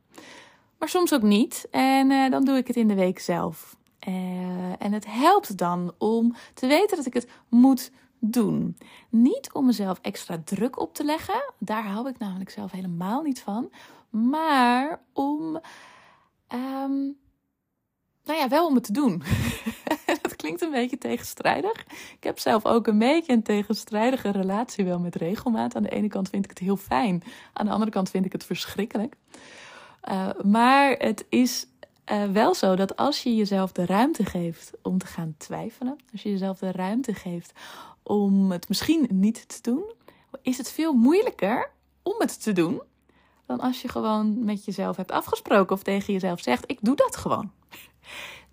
Maar 0.79 0.89
soms 0.89 1.13
ook 1.13 1.22
niet. 1.22 1.67
En 1.72 2.10
uh, 2.10 2.29
dan 2.31 2.45
doe 2.45 2.57
ik 2.57 2.67
het 2.67 2.75
in 2.75 2.88
de 2.88 2.95
week 2.95 3.19
zelf. 3.19 3.75
Uh, 4.07 4.81
en 4.81 4.93
het 4.93 5.05
helpt 5.07 5.57
dan 5.57 5.93
om 5.98 6.36
te 6.53 6.67
weten 6.67 6.98
dat 6.98 7.05
ik 7.05 7.13
het 7.13 7.27
moet 7.50 7.91
doen. 8.19 8.77
Niet 9.10 9.53
om 9.53 9.65
mezelf 9.65 10.00
extra 10.01 10.41
druk 10.43 10.79
op 10.79 10.93
te 10.93 11.03
leggen. 11.03 11.53
Daar 11.60 11.88
hou 11.88 12.10
ik 12.10 12.17
namelijk 12.17 12.50
zelf 12.50 12.72
helemaal 12.72 13.22
niet 13.22 13.41
van. 13.41 13.72
Maar 14.10 15.01
om. 15.13 15.60
Um, 16.53 17.17
nou 18.24 18.39
ja, 18.39 18.48
wel 18.48 18.67
om 18.67 18.75
het 18.75 18.84
te 18.84 18.91
doen. 18.91 19.24
klinkt 20.46 20.64
een 20.64 20.82
beetje 20.82 20.98
tegenstrijdig. 20.98 21.86
Ik 22.18 22.24
heb 22.24 22.40
zelf 22.40 22.66
ook 22.66 22.88
een 22.88 23.00
beetje 23.00 23.34
een 23.34 23.44
tegenstrijdige 23.44 24.30
relatie 24.30 24.86
wel 24.86 25.00
met 25.00 25.16
regelmaat. 25.16 25.75
Aan 25.75 25.84
de 25.84 25.90
ene 25.90 26.08
kant 26.08 26.30
vind 26.30 26.44
ik 26.44 26.50
het 26.50 26.60
heel 26.60 26.78
fijn, 26.78 27.24
aan 27.54 27.66
de 27.66 27.72
andere 27.72 27.92
kant 27.92 28.10
vind 28.10 28.25
ik 28.25 28.32
het 28.32 28.44
verschrikkelijk. 28.44 29.16
Uh, 30.10 30.30
maar 30.44 30.92
het 30.92 31.25
is 31.30 31.68
uh, 32.12 32.24
wel 32.24 32.54
zo 32.54 32.75
dat 32.75 32.96
als 32.96 33.24
je 33.24 33.36
jezelf 33.36 33.72
de 33.72 33.86
ruimte 33.86 34.25
geeft 34.25 34.72
om 34.82 34.98
te 34.98 35.06
gaan 35.06 35.36
twijfelen, 35.38 35.96
als 36.12 36.22
je 36.22 36.30
jezelf 36.30 36.58
de 36.58 36.72
ruimte 36.72 37.14
geeft 37.14 37.52
om 38.04 38.52
het 38.52 38.68
misschien 38.68 39.08
niet 39.10 39.48
te 39.48 39.62
doen, 39.62 39.94
is 40.42 40.58
het 40.58 40.72
veel 40.72 40.94
moeilijker 40.94 41.72
om 42.04 42.16
het 42.18 42.44
te 42.44 42.54
doen 42.54 42.82
dan 43.46 43.60
als 43.60 43.82
je 43.82 43.88
gewoon 43.88 44.46
met 44.46 44.66
jezelf 44.66 44.96
hebt 44.96 45.12
afgesproken 45.12 45.75
of 45.75 45.84
tegen 45.84 46.14
jezelf 46.14 46.42
zegt: 46.42 46.64
Ik 46.68 46.80
doe 46.82 46.96
dat 46.96 47.16
gewoon. 47.16 47.52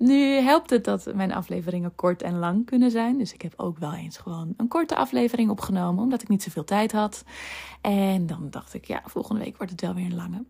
Nu 0.03 0.41
helpt 0.41 0.71
het 0.71 0.85
dat 0.85 1.15
mijn 1.15 1.33
afleveringen 1.33 1.95
kort 1.95 2.23
en 2.23 2.39
lang 2.39 2.67
kunnen 2.67 2.91
zijn. 2.91 3.19
Dus 3.19 3.33
ik 3.33 3.43
heb 3.43 3.53
ook 3.57 3.79
wel 3.79 3.93
eens 3.93 4.17
gewoon 4.17 4.55
een 4.57 4.69
korte 4.69 4.97
aflevering 4.97 5.51
opgenomen, 5.51 6.03
omdat 6.03 6.23
ik 6.23 6.29
niet 6.29 6.43
zoveel 6.43 6.65
tijd 6.65 6.93
had. 6.93 7.25
En 7.81 8.27
dan 8.27 8.51
dacht 8.51 8.75
ik, 8.75 8.85
ja, 8.85 9.03
volgende 9.05 9.43
week 9.43 9.57
wordt 9.57 9.73
het 9.73 9.81
wel 9.81 9.95
weer 9.95 10.05
een 10.05 10.15
lange. 10.15 10.45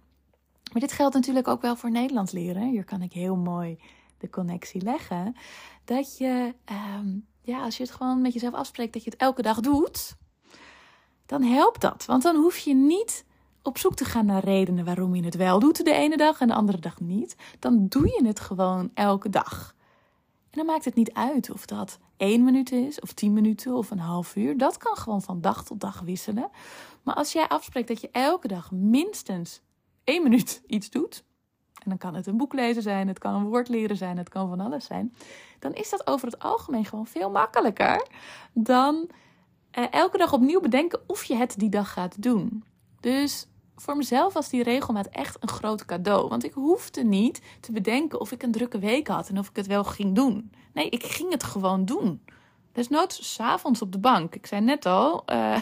Maar 0.73 0.81
dit 0.81 0.93
geldt 0.93 1.15
natuurlijk 1.15 1.49
ook 1.49 1.63
wel 1.63 1.77
voor 1.77 1.91
Nederlands 1.91 2.33
leren. 2.33 2.71
Hier 2.71 2.85
kan 2.85 3.03
ik 3.03 3.13
heel 3.13 3.37
mooi 3.37 3.79
de 4.19 4.31
connectie 4.31 4.83
leggen. 4.83 5.37
Dat 5.85 6.19
je, 6.19 6.55
ehm, 6.65 7.09
ja, 7.43 7.63
als 7.63 7.77
je 7.77 7.83
het 7.83 7.93
gewoon 7.93 8.23
met 8.23 8.33
jezelf 8.33 8.55
afspreekt 8.55 8.93
dat 8.93 9.05
je 9.05 9.11
het 9.11 9.21
elke 9.21 9.43
dag 9.43 9.61
doet, 9.61 10.17
dan 11.27 11.43
helpt 11.43 11.81
dat. 11.81 12.05
Want 12.05 12.23
dan 12.23 12.37
hoef 12.37 12.59
je 12.59 12.75
niet 12.75 13.25
op 13.63 13.79
zoek 13.79 13.95
te 13.95 14.05
gaan 14.05 14.27
naar 14.27 14.45
redenen 14.45 14.85
waarom 14.85 15.15
je 15.15 15.25
het 15.25 15.37
wel 15.37 15.59
doet 15.59 15.85
de 15.85 15.93
ene 15.93 16.17
dag 16.17 16.41
en 16.41 16.49
de 16.49 16.55
andere 16.55 16.79
dag 16.79 17.01
niet. 17.01 17.37
Dan 17.59 17.87
doe 17.89 18.07
je 18.07 18.27
het 18.27 18.41
gewoon 18.41 18.91
elke 18.95 19.29
dag. 19.29 19.75
En 20.51 20.59
dan 20.59 20.67
maakt 20.67 20.85
het 20.85 20.95
niet 20.95 21.13
uit 21.13 21.51
of 21.51 21.67
dat 21.67 21.99
één 22.17 22.45
minuut 22.45 22.73
is, 22.73 23.01
of 23.01 23.13
tien 23.13 23.33
minuten, 23.33 23.75
of 23.75 23.91
een 23.91 23.99
half 23.99 24.37
uur. 24.37 24.59
Dat 24.59 24.77
kan 24.77 24.97
gewoon 24.97 25.23
van 25.23 25.41
dag 25.41 25.65
tot 25.65 25.81
dag 25.81 26.01
wisselen. 26.01 26.51
Maar 27.03 27.15
als 27.15 27.33
jij 27.33 27.49
afspreekt 27.49 27.89
dat 27.89 28.01
je 28.01 28.09
elke 28.13 28.49
dag 28.49 28.71
minstens 28.71 29.61
één 30.05 30.23
minuut 30.23 30.63
iets 30.67 30.91
doet, 30.91 31.25
en 31.75 31.89
dan 31.89 31.99
kan 31.99 32.15
het 32.15 32.27
een 32.27 32.37
boek 32.37 32.53
lezen 32.53 32.83
zijn, 32.83 33.09
het 33.09 33.19
kan 33.19 33.35
een 33.35 33.49
woord 33.49 33.69
leren 33.69 33.97
zijn, 33.97 34.19
het 34.19 34.29
kan 34.29 34.49
van 34.49 34.61
alles 34.61 34.85
zijn, 34.85 35.15
dan 35.59 35.73
is 35.73 35.91
dat 35.91 36.07
over 36.07 36.27
het 36.27 36.39
algemeen 36.39 36.85
gewoon 36.85 37.07
veel 37.07 37.31
makkelijker 37.31 38.09
dan 38.53 39.11
eh, 39.71 39.85
elke 39.91 40.19
dag 40.19 40.33
opnieuw 40.33 40.61
bedenken 40.61 41.01
of 41.07 41.25
je 41.25 41.35
het 41.35 41.55
die 41.59 41.71
dag 41.71 41.93
gaat 41.93 42.23
doen. 42.23 42.65
Dus 43.01 43.47
voor 43.77 43.97
mezelf 43.97 44.33
was 44.33 44.49
die 44.49 44.63
regelmaat 44.63 45.07
echt 45.07 45.37
een 45.41 45.49
groot 45.49 45.85
cadeau. 45.85 46.29
Want 46.29 46.45
ik 46.45 46.53
hoefde 46.53 47.05
niet 47.05 47.41
te 47.61 47.73
bedenken 47.73 48.21
of 48.21 48.33
ik 48.33 48.43
een 48.43 48.53
drukke 48.53 48.79
week 48.79 49.09
had 49.09 49.29
en 49.29 49.39
of 49.39 49.49
ik 49.49 49.57
het 49.57 49.67
wel 49.67 49.85
ging 49.85 50.15
doen. 50.15 50.53
Nee, 50.73 50.89
ik 50.89 51.03
ging 51.03 51.33
het 51.33 51.45
gewoon 51.45 51.85
doen. 51.85 52.23
Desnoods 52.73 53.35
s'avonds 53.35 53.83
op 53.83 53.93
de 53.93 53.99
bank. 53.99 54.35
Ik 54.35 54.47
zei 54.47 54.61
net 54.61 54.87
al, 54.87 55.23
uh, 55.33 55.59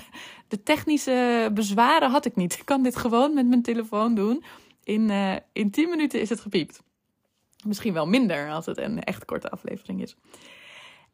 de 0.48 0.62
technische 0.62 1.50
bezwaren 1.54 2.10
had 2.10 2.24
ik 2.24 2.36
niet. 2.36 2.58
Ik 2.58 2.64
kan 2.64 2.82
dit 2.82 2.96
gewoon 2.96 3.34
met 3.34 3.46
mijn 3.46 3.62
telefoon 3.62 4.14
doen. 4.14 4.44
In, 4.84 5.08
uh, 5.08 5.36
in 5.52 5.70
10 5.70 5.88
minuten 5.88 6.20
is 6.20 6.28
het 6.28 6.40
gepiept. 6.40 6.82
Misschien 7.64 7.92
wel 7.92 8.06
minder 8.06 8.50
als 8.50 8.66
het 8.66 8.78
een 8.78 9.02
echt 9.02 9.24
korte 9.24 9.50
aflevering 9.50 10.02
is. 10.02 10.16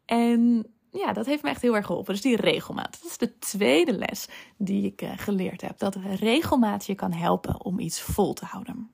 En 0.04 0.66
ja, 0.90 1.12
dat 1.12 1.26
heeft 1.26 1.42
me 1.42 1.48
echt 1.48 1.62
heel 1.62 1.76
erg 1.76 1.86
geholpen. 1.86 2.12
Dus 2.12 2.22
die 2.22 2.36
regelmaat. 2.36 2.98
Dat 3.02 3.10
is 3.10 3.18
de 3.18 3.38
tweede 3.38 3.92
les 3.92 4.28
die 4.56 4.84
ik 4.84 5.02
uh, 5.02 5.10
geleerd 5.16 5.60
heb. 5.60 5.78
Dat 5.78 5.94
regelmaat 5.94 6.86
je 6.86 6.94
kan 6.94 7.12
helpen 7.12 7.64
om 7.64 7.78
iets 7.78 8.00
vol 8.00 8.32
te 8.32 8.44
houden. 8.44 8.90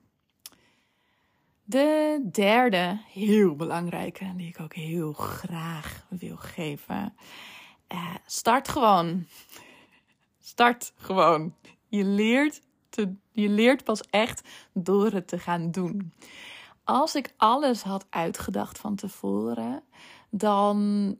De 1.63 2.19
derde, 2.31 2.99
heel 3.07 3.55
belangrijke, 3.55 4.33
die 4.35 4.47
ik 4.47 4.59
ook 4.59 4.73
heel 4.73 5.13
graag 5.13 6.05
wil 6.09 6.35
geven. 6.35 7.13
Uh, 7.93 8.15
start 8.25 8.67
gewoon. 8.67 9.27
Start 10.39 10.93
gewoon. 10.95 11.55
Je 11.87 12.03
leert, 12.03 12.61
te, 12.89 13.13
je 13.31 13.49
leert 13.49 13.83
pas 13.83 14.01
echt 14.01 14.49
door 14.73 15.11
het 15.11 15.27
te 15.27 15.39
gaan 15.39 15.71
doen. 15.71 16.13
Als 16.83 17.15
ik 17.15 17.33
alles 17.37 17.81
had 17.81 18.05
uitgedacht 18.09 18.79
van 18.79 18.95
tevoren, 18.95 19.83
dan 20.29 21.17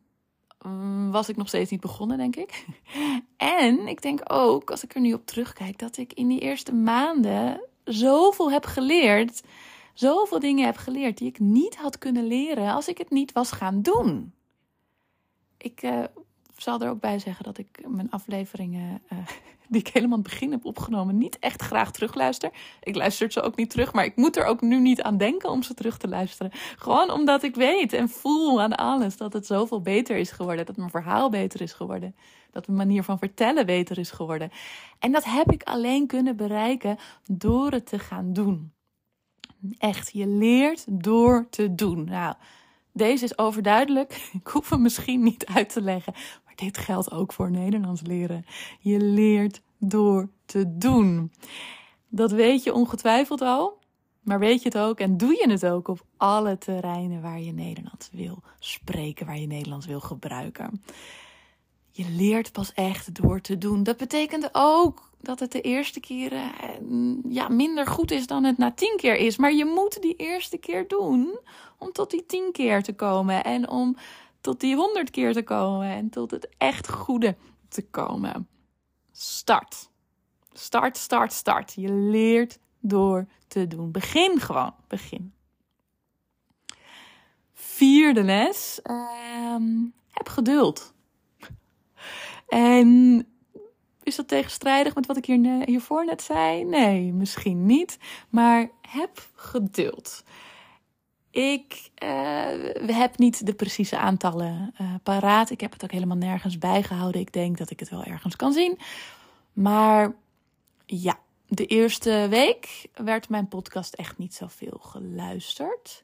was 1.12 1.30
ik 1.30 1.36
nog 1.36 1.48
steeds 1.48 1.72
niet 1.72 1.80
begonnen, 1.80 2.18
denk 2.18 2.36
ik. 2.36 2.66
En 3.38 3.88
ik 3.88 4.02
denk 4.02 4.22
ook, 4.24 4.72
als 4.72 4.84
ik 4.84 4.96
er 4.96 5.02
nu 5.02 5.14
op 5.14 5.26
terugkijk, 5.26 5.80
dat 5.80 5.98
ik 5.98 6.14
in 6.14 6.28
die 6.28 6.40
eerste 6.40 6.74
maanden 6.74 7.62
zoveel 7.84 8.52
heb 8.52 8.66
geleerd. 8.66 9.44
Zoveel 9.94 10.40
dingen 10.40 10.66
heb 10.66 10.78
geleerd 10.78 11.18
die 11.18 11.28
ik 11.28 11.40
niet 11.40 11.76
had 11.76 11.98
kunnen 11.98 12.28
leren 12.28 12.74
als 12.74 12.88
ik 12.88 12.98
het 12.98 13.10
niet 13.10 13.32
was 13.32 13.52
gaan 13.52 13.82
doen. 13.82 14.34
Ik 15.58 15.84
uh, 15.84 16.04
zal 16.64 16.80
er 16.80 16.90
ook 16.90 17.00
bij 17.00 17.20
zeggen 17.20 17.46
dat 17.46 17.58
ik 17.58 17.84
mijn 17.88 18.12
afleveringen 18.12 19.02
uh, 19.14 19.18
die 19.70 19.82
ik 19.82 19.88
helemaal 19.88 20.18
aan 20.18 20.24
het 20.24 20.32
begin 20.32 20.52
heb 20.52 20.66
opgenomen, 20.66 21.18
niet 21.18 21.40
echt 21.40 21.62
graag 21.62 21.92
terugluister. 21.92 22.52
Ik 22.84 22.96
luister 22.96 23.32
ze 23.32 23.42
ook 23.42 23.56
niet 23.56 23.70
terug, 23.70 23.94
maar 23.94 24.06
ik 24.06 24.16
moet 24.16 24.38
er 24.38 24.46
ook 24.46 24.62
nu 24.62 24.80
niet 24.80 25.02
aan 25.02 25.18
denken 25.18 25.50
om 25.50 25.64
ze 25.64 25.74
terug 25.74 25.98
te 25.98 26.08
luisteren. 26.08 26.52
Gewoon 26.78 27.12
omdat 27.12 27.44
ik 27.44 27.56
weet 27.56 27.94
en 27.94 28.10
voel 28.10 28.62
aan 28.62 28.76
alles 28.76 29.18
dat 29.18 29.34
het 29.34 29.46
zoveel 29.46 29.82
beter 29.82 30.18
is 30.18 30.32
geworden. 30.32 30.66
Dat 30.66 30.78
mijn 30.78 30.90
verhaal 30.90 31.30
beter 31.30 31.62
is 31.62 31.74
geworden. 31.74 32.16
Dat 32.52 32.68
mijn 32.68 32.78
manier 32.78 33.04
van 33.04 33.18
vertellen 33.18 33.66
beter 33.66 33.98
is 33.98 34.12
geworden. 34.12 34.52
En 35.00 35.12
dat 35.12 35.24
heb 35.24 35.52
ik 35.52 35.64
alleen 35.64 36.08
kunnen 36.08 36.36
bereiken 36.36 36.98
door 37.26 37.72
het 37.72 37.86
te 37.86 38.00
gaan 38.00 38.34
doen. 38.34 38.74
Echt, 39.78 40.10
je 40.14 40.28
leert 40.28 40.86
door 40.88 41.48
te 41.50 41.76
doen. 41.76 42.04
Nou, 42.04 42.36
deze 42.94 43.24
is 43.24 43.38
overduidelijk. 43.38 44.12
Ik 44.42 44.48
hoef 44.48 44.70
hem 44.70 44.82
misschien 44.82 45.24
niet 45.24 45.46
uit 45.46 45.70
te 45.70 45.82
leggen. 45.82 46.14
Dit 46.56 46.78
geldt 46.78 47.12
ook 47.12 47.34
voor 47.34 47.52
Nederlands 47.52 48.02
leren. 48.02 48.46
Je 48.80 49.00
leert 49.00 49.62
door 49.78 50.30
te 50.46 50.78
doen. 50.78 51.32
Dat 52.10 52.32
weet 52.32 52.64
je 52.64 52.74
ongetwijfeld 52.74 53.42
al. 53.42 53.82
Maar 54.22 54.40
weet 54.40 54.62
je 54.62 54.70
het 54.70 54.78
ook 54.78 55.00
en 55.00 55.18
doe 55.18 55.32
je 55.32 55.50
het 55.50 55.66
ook 55.66 55.88
op 55.88 56.06
alle 56.18 56.58
terreinen 56.58 57.22
waar 57.22 57.40
je 57.40 57.54
Nederlands 57.54 58.10
wil 58.12 58.44
spreken, 58.60 59.26
waar 59.26 59.40
je 59.40 59.48
Nederlands 59.48 59.86
wil 59.86 60.00
gebruiken. 60.00 60.84
Je 61.92 62.10
leert 62.10 62.52
pas 62.52 62.74
echt 62.74 63.16
door 63.22 63.42
te 63.42 63.58
doen. 63.58 63.84
Dat 63.84 63.98
betekent 63.98 64.50
ook 64.52 65.12
dat 65.22 65.40
het 65.40 65.52
de 65.52 65.62
eerste 65.62 66.00
keer 66.00 66.34
ja, 67.30 67.50
minder 67.50 67.88
goed 67.88 68.12
is 68.12 68.28
dan 68.28 68.44
het 68.44 68.58
na 68.58 68.72
tien 68.72 68.98
keer 68.98 69.16
is. 69.16 69.38
Maar 69.38 69.54
je 69.54 69.66
moet 69.66 70.02
die 70.02 70.16
eerste 70.16 70.58
keer 70.58 70.88
doen 70.88 71.40
om 71.78 71.92
tot 71.92 72.12
die 72.12 72.26
tien 72.26 72.52
keer 72.52 72.84
te 72.84 72.94
komen. 72.94 73.44
En 73.44 73.70
om 73.70 73.98
tot 74.44 74.60
die 74.60 74.76
honderd 74.76 75.10
keer 75.10 75.34
te 75.34 75.44
komen. 75.44 75.88
En 75.88 76.10
tot 76.10 76.32
het 76.32 76.50
echt 76.58 76.90
goede 76.90 77.36
te 77.68 77.82
komen. 77.90 78.48
Start. 79.12 79.90
Start, 80.54 80.98
start, 80.98 81.34
start. 81.34 81.74
Je 81.74 81.92
leert 81.92 82.60
door 82.80 83.26
te 83.48 83.68
doen. 83.68 83.92
Begin 83.92 84.40
gewoon. 84.40 84.76
Begin. 84.88 85.34
Vierde 87.54 88.24
les. 88.24 88.80
Um, 88.84 89.94
heb 90.12 90.28
geduld. 90.28 90.94
En 92.48 93.28
is 94.04 94.16
dat 94.16 94.28
tegenstrijdig 94.28 94.96
met 94.96 95.06
wat 95.06 95.18
ik 95.18 95.26
hier, 95.26 95.64
hiervoor 95.66 96.06
net 96.06 96.22
zei? 96.22 96.64
Nee, 96.64 97.14
misschien 97.14 97.66
niet. 97.66 97.98
Maar 98.30 98.70
heb 98.82 99.28
geduld. 99.36 100.24
Ik 101.34 101.90
uh, 102.04 102.98
heb 102.98 103.18
niet 103.18 103.46
de 103.46 103.54
precieze 103.54 103.98
aantallen 103.98 104.74
uh, 104.82 104.94
paraat. 105.04 105.50
Ik 105.50 105.62
heb 105.62 105.72
het 105.72 105.84
ook 105.84 105.92
helemaal 105.92 106.18
nergens 106.18 106.58
bijgehouden. 106.58 107.22
Ik 107.22 107.34
denk 107.34 107.58
dat 107.58 107.70
ik 107.70 107.80
het 107.80 107.90
wel 107.90 108.04
ergens 108.04 108.36
kan 108.36 108.54
zien. 108.54 108.80
Maar 109.54 110.14
ja, 110.86 111.20
de 111.48 111.66
eerste 111.66 112.28
week 112.30 112.90
werd 112.94 113.30
mijn 113.30 113.48
podcast 113.48 113.94
echt 113.94 114.18
niet 114.18 114.34
zoveel 114.34 114.80
geluisterd. 114.82 116.04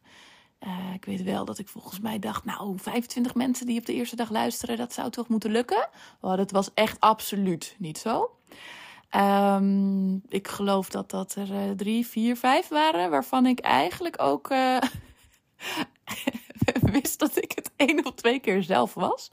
Uh, 0.59 0.93
ik 0.93 1.05
weet 1.05 1.23
wel 1.23 1.45
dat 1.45 1.59
ik 1.59 1.67
volgens 1.67 1.99
mij 1.99 2.19
dacht, 2.19 2.45
nou, 2.45 2.79
25 2.79 3.35
mensen 3.35 3.65
die 3.65 3.79
op 3.79 3.85
de 3.85 3.93
eerste 3.93 4.15
dag 4.15 4.29
luisteren, 4.29 4.77
dat 4.77 4.93
zou 4.93 5.09
toch 5.09 5.27
moeten 5.27 5.51
lukken? 5.51 5.89
Dat 6.21 6.51
was 6.51 6.69
echt 6.73 6.99
absoluut 6.99 7.75
niet 7.77 7.97
zo. 7.97 8.31
Um, 9.15 10.21
ik 10.27 10.47
geloof 10.47 10.89
dat 10.89 11.09
dat 11.09 11.35
er 11.35 11.49
uh, 11.49 11.71
drie, 11.75 12.07
vier, 12.07 12.37
vijf 12.37 12.67
waren, 12.67 13.09
waarvan 13.09 13.45
ik 13.45 13.59
eigenlijk 13.59 14.21
ook 14.21 14.49
wist 16.91 17.19
dat 17.19 17.37
ik 17.37 17.51
het 17.55 17.71
één 17.75 18.05
of 18.05 18.13
twee 18.13 18.39
keer 18.39 18.63
zelf 18.63 18.93
was. 18.93 19.31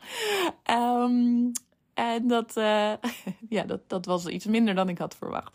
Um, 0.71 1.53
en 1.95 2.27
dat, 2.27 2.53
ja, 3.57 3.63
dat, 3.67 3.81
dat 3.87 4.07
was 4.07 4.27
iets 4.27 4.47
minder 4.47 4.75
dan 4.75 4.89
ik 4.89 4.99
had 4.99 5.17
verwacht. 5.17 5.53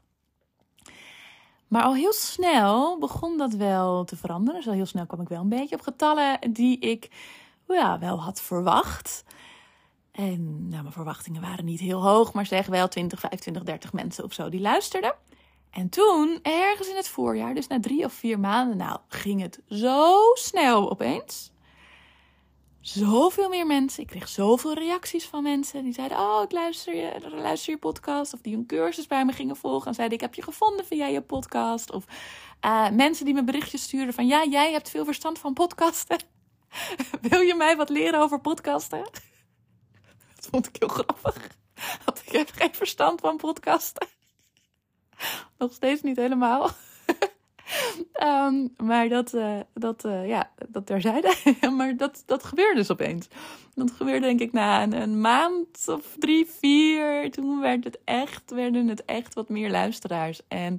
Maar 1.68 1.84
al 1.84 1.96
heel 1.96 2.13
snel 2.13 2.98
begon 2.98 3.38
dat 3.38 3.54
wel 3.54 4.04
te 4.04 4.16
veranderen. 4.16 4.60
Dus 4.60 4.70
al 4.70 4.75
heel 4.75 4.86
snel 4.86 5.06
kwam 5.06 5.22
ik 5.22 5.30
wel 5.30 5.42
een 5.42 5.50
beetje 5.50 5.75
op 5.75 5.82
getallen 5.82 6.40
die 6.54 6.80
ik 6.80 7.10
ja, 7.68 8.00
wel 8.00 8.22
had 8.22 8.42
verwacht. 8.42 9.24
En 10.12 10.68
nou, 10.68 10.82
mijn 10.82 10.94
verwachtingen 10.94 11.42
waren 11.42 11.66
niet 11.66 11.80
heel 11.80 12.01
hoog, 12.01 12.34
maar 12.34 12.46
zeg 12.46 12.66
wel 12.66 12.88
20, 12.88 13.20
25, 13.20 13.63
30 13.63 13.94
mensen 13.94 14.24
of 14.24 14.34
zo 14.34 14.50
die 14.50 14.62
luisterden. 14.62 15.13
En 15.72 15.90
toen, 15.90 16.40
ergens 16.42 16.88
in 16.88 16.96
het 16.96 17.08
voorjaar, 17.08 17.54
dus 17.54 17.68
na 17.68 17.80
drie 17.80 18.06
of 18.06 18.13
vier 18.13 18.40
maanden, 18.40 18.78
nou, 18.78 19.00
ging 19.08 19.42
het 19.42 19.60
zo 19.68 20.20
snel 20.34 20.92
opeens 20.92 21.51
zoveel 22.82 23.50
meer 23.50 23.66
mensen. 23.66 24.04
Ik 24.04 24.10
kreeg 24.10 24.28
zoveel 24.28 24.74
reacties 24.74 25.25
van 25.25 25.44
mensen 25.44 25.84
die 25.84 25.94
zeiden: 25.94 26.18
Oh, 26.18 26.42
ik 26.44 26.51
luister 26.51 26.96
je, 26.96 27.30
luister 27.30 27.74
je 27.74 27.80
podcast. 27.80 28.34
Of 28.34 28.42
die 28.42 28.58
een 28.58 28.66
cursus 28.66 29.08
bij 29.08 29.25
me 29.25 29.32
gingen 29.32 29.56
volgen 29.56 29.88
en 29.88 29.94
zeiden: 29.94 30.18
Ik 30.18 30.24
heb 30.24 30.34
je 30.34 30.42
gevonden 30.42 30.86
via 30.86 31.06
je 31.06 31.22
podcast. 31.22 31.92
Of 31.92 32.06
uh, 32.66 32.90
mensen 32.90 33.25
die 33.25 33.34
me 33.34 33.44
berichtjes 33.44 33.84
stuurden 33.84 34.13
van: 34.13 34.28
Ja, 34.28 34.46
jij 34.46 34.72
hebt 34.72 34.90
veel 34.90 35.06
verstand 35.06 35.40
van 35.40 35.54
podcasten. 35.54 36.18
Wil 37.30 37.40
je 37.40 37.56
mij 37.56 37.75
wat 37.75 37.90
leren 37.90 38.20
over 38.20 38.40
podcasten? 38.40 39.00
Dat 40.36 40.48
vond 40.51 40.68
ik 40.68 40.75
heel 40.80 40.88
grappig. 40.88 41.48
Ik 42.25 42.32
heb 42.32 42.51
geen 42.56 42.74
verstand 42.75 43.22
van 43.22 43.38
podcasten. 43.38 44.08
Nog 45.58 45.74
steeds 45.74 46.01
niet 46.01 46.18
helemaal. 46.18 46.70
Ehm, 48.13 48.68
maar 48.78 49.10
dat, 49.10 49.34
uh, 49.34 49.60
dat, 49.74 50.06
uh, 50.06 50.28
ja, 50.28 50.51
dat 50.70 50.86
terzijde. 50.86 51.36
maar 51.78 51.98
dat, 51.98 52.24
dat 52.25 52.44
gebeurde 52.44 52.75
dus 52.75 52.92
opeens. 52.92 53.28
Dat 53.74 53.92
gebeurde 53.92 54.25
denk 54.25 54.40
ik 54.40 54.51
na 54.51 54.84
een, 54.84 55.22
maand 55.22 55.88
of 55.88 56.16
drie, 56.20 56.46
vier. 56.60 57.32
Toen 57.32 57.60
werd 57.60 57.84
het 57.84 58.00
echt, 58.04 58.51
werden 58.51 58.88
het 58.88 59.06
echt 59.06 59.34
wat 59.34 59.50
meer 59.50 59.70
luisteraars. 59.70 60.42
En 60.48 60.74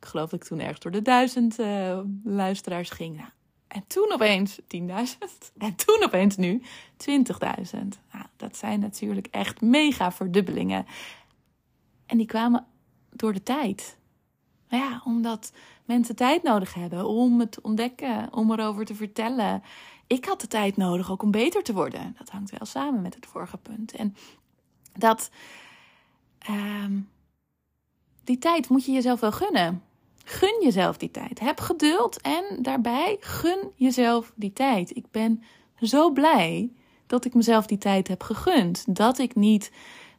ik 0.00 0.06
geloof 0.08 0.30
dat 0.30 0.40
ik 0.40 0.46
toen 0.46 0.60
ergens 0.60 0.80
door 0.80 0.90
de 0.90 1.02
duizend 1.02 1.58
uh, 1.60 1.98
luisteraars 2.24 2.90
ging. 2.90 3.16
Nou, 3.16 3.28
en 3.68 3.84
toen 3.86 4.12
opeens 4.12 4.60
10.000. 4.60 4.66
En 5.58 5.74
toen 5.74 6.02
opeens 6.04 6.36
nu 6.36 6.62
20.000. 7.10 7.16
Nou, 8.12 8.26
dat 8.36 8.56
zijn 8.56 8.80
natuurlijk 8.80 9.26
echt 9.30 9.60
mega 9.60 10.12
verdubbelingen. 10.12 10.86
En 12.06 12.16
die 12.16 12.26
kwamen 12.26 12.66
door 13.12 13.32
de 13.32 13.42
tijd. 13.42 13.96
Nou 14.68 14.82
ja, 14.82 15.02
omdat 15.04 15.52
mensen 15.84 16.16
tijd 16.16 16.42
nodig 16.42 16.74
hebben 16.74 17.06
om 17.06 17.40
het 17.40 17.52
te 17.52 17.62
ontdekken, 17.62 18.28
om 18.32 18.52
erover 18.52 18.84
te 18.84 18.94
vertellen. 18.94 19.62
Ik 20.06 20.24
had 20.24 20.40
de 20.40 20.46
tijd 20.46 20.76
nodig 20.76 21.10
ook 21.10 21.22
om 21.22 21.30
beter 21.30 21.62
te 21.62 21.72
worden. 21.72 22.14
Dat 22.18 22.28
hangt 22.28 22.50
wel 22.50 22.66
samen 22.66 23.02
met 23.02 23.14
het 23.14 23.26
vorige 23.26 23.58
punt. 23.58 23.92
En 23.92 24.16
dat. 24.98 25.30
Uh, 26.50 26.84
die 28.24 28.38
tijd 28.38 28.68
moet 28.68 28.84
je 28.84 28.92
jezelf 28.92 29.20
wel 29.20 29.32
gunnen. 29.32 29.82
Gun 30.24 30.60
jezelf 30.62 30.96
die 30.96 31.10
tijd. 31.10 31.40
Heb 31.40 31.60
geduld 31.60 32.20
en 32.20 32.44
daarbij 32.62 33.16
gun 33.20 33.70
jezelf 33.74 34.32
die 34.34 34.52
tijd. 34.52 34.96
Ik 34.96 35.10
ben 35.10 35.42
zo 35.80 36.10
blij 36.10 36.70
dat 37.06 37.24
ik 37.24 37.34
mezelf 37.34 37.66
die 37.66 37.78
tijd 37.78 38.08
heb 38.08 38.22
gegund. 38.22 38.96
Dat 38.96 39.18
ik 39.18 39.34
niet 39.34 39.72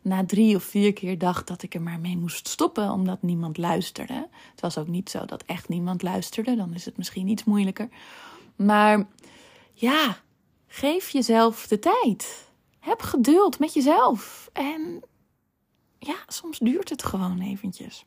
na 0.03 0.25
drie 0.25 0.55
of 0.55 0.63
vier 0.63 0.93
keer 0.93 1.17
dacht 1.17 1.48
dat 1.48 1.63
ik 1.63 1.74
er 1.74 1.81
maar 1.81 2.00
mee 2.00 2.17
moest 2.17 2.48
stoppen 2.48 2.91
omdat 2.91 3.22
niemand 3.22 3.57
luisterde. 3.57 4.27
Het 4.51 4.62
was 4.62 4.77
ook 4.77 4.88
niet 4.88 5.10
zo 5.10 5.25
dat 5.25 5.43
echt 5.43 5.69
niemand 5.69 6.01
luisterde, 6.01 6.55
dan 6.55 6.74
is 6.74 6.86
het 6.86 6.98
misschien 6.98 7.27
iets 7.27 7.43
moeilijker. 7.43 7.89
Maar 8.55 9.07
ja, 9.74 10.17
geef 10.67 11.10
jezelf 11.10 11.67
de 11.67 11.79
tijd. 11.79 12.51
Heb 12.79 13.01
geduld 13.01 13.60
met 13.60 13.74
jezelf. 13.74 14.50
En 14.53 15.03
ja, 16.00 16.15
soms 16.27 16.60
duurt 16.60 16.89
het 16.89 17.03
gewoon 17.03 17.39
eventjes. 17.39 18.05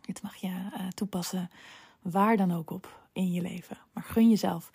Dit 0.00 0.22
mag 0.22 0.36
je 0.36 0.48
uh, 0.48 0.88
toepassen 0.88 1.50
waar 2.02 2.36
dan 2.36 2.52
ook 2.52 2.70
op 2.70 3.00
in 3.12 3.32
je 3.32 3.42
leven. 3.42 3.78
Maar 3.92 4.04
gun 4.04 4.28
jezelf 4.28 4.70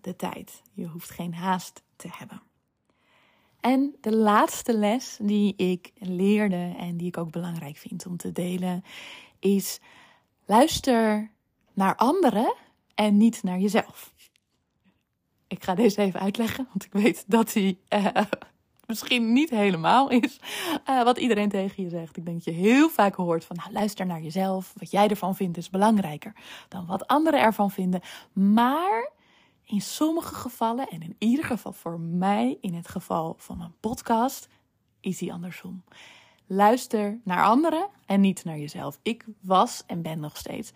de 0.00 0.16
tijd. 0.16 0.62
Je 0.72 0.86
hoeft 0.86 1.10
geen 1.10 1.34
haast 1.34 1.82
te 1.96 2.08
hebben. 2.10 2.42
En 3.60 3.96
de 4.00 4.16
laatste 4.16 4.78
les 4.78 5.18
die 5.22 5.56
ik 5.56 5.92
leerde 5.98 6.74
en 6.78 6.96
die 6.96 7.06
ik 7.06 7.16
ook 7.16 7.30
belangrijk 7.30 7.76
vind 7.76 8.06
om 8.06 8.16
te 8.16 8.32
delen, 8.32 8.84
is 9.38 9.80
luister 10.46 11.30
naar 11.72 11.96
anderen 11.96 12.54
en 12.94 13.16
niet 13.16 13.42
naar 13.42 13.58
jezelf. 13.58 14.12
Ik 15.46 15.64
ga 15.64 15.74
deze 15.74 16.00
even 16.00 16.20
uitleggen, 16.20 16.66
want 16.68 16.84
ik 16.84 16.92
weet 16.92 17.24
dat 17.26 17.52
die 17.52 17.80
uh, 17.88 18.06
misschien 18.86 19.32
niet 19.32 19.50
helemaal 19.50 20.10
is 20.10 20.40
uh, 20.88 21.02
wat 21.02 21.18
iedereen 21.18 21.48
tegen 21.48 21.82
je 21.82 21.88
zegt. 21.88 22.16
Ik 22.16 22.24
denk 22.24 22.44
dat 22.44 22.54
je 22.54 22.60
heel 22.60 22.88
vaak 22.88 23.14
hoort 23.14 23.44
van, 23.44 23.56
nou, 23.56 23.72
luister 23.72 24.06
naar 24.06 24.20
jezelf. 24.20 24.72
Wat 24.76 24.90
jij 24.90 25.08
ervan 25.08 25.36
vindt 25.36 25.56
is 25.56 25.70
belangrijker 25.70 26.32
dan 26.68 26.86
wat 26.86 27.06
anderen 27.06 27.40
ervan 27.40 27.70
vinden. 27.70 28.00
Maar 28.32 29.10
in 29.70 29.80
sommige 29.80 30.34
gevallen, 30.34 30.88
en 30.88 31.02
in 31.02 31.16
ieder 31.18 31.44
geval 31.44 31.72
voor 31.72 32.00
mij, 32.00 32.58
in 32.60 32.74
het 32.74 32.88
geval 32.88 33.34
van 33.38 33.58
mijn 33.58 33.74
podcast, 33.80 34.48
is 35.00 35.18
die 35.18 35.32
andersom. 35.32 35.84
Luister 36.46 37.20
naar 37.24 37.44
anderen 37.44 37.88
en 38.06 38.20
niet 38.20 38.44
naar 38.44 38.58
jezelf. 38.58 38.98
Ik 39.02 39.24
was 39.40 39.82
en 39.86 40.02
ben 40.02 40.20
nog 40.20 40.36
steeds 40.36 40.72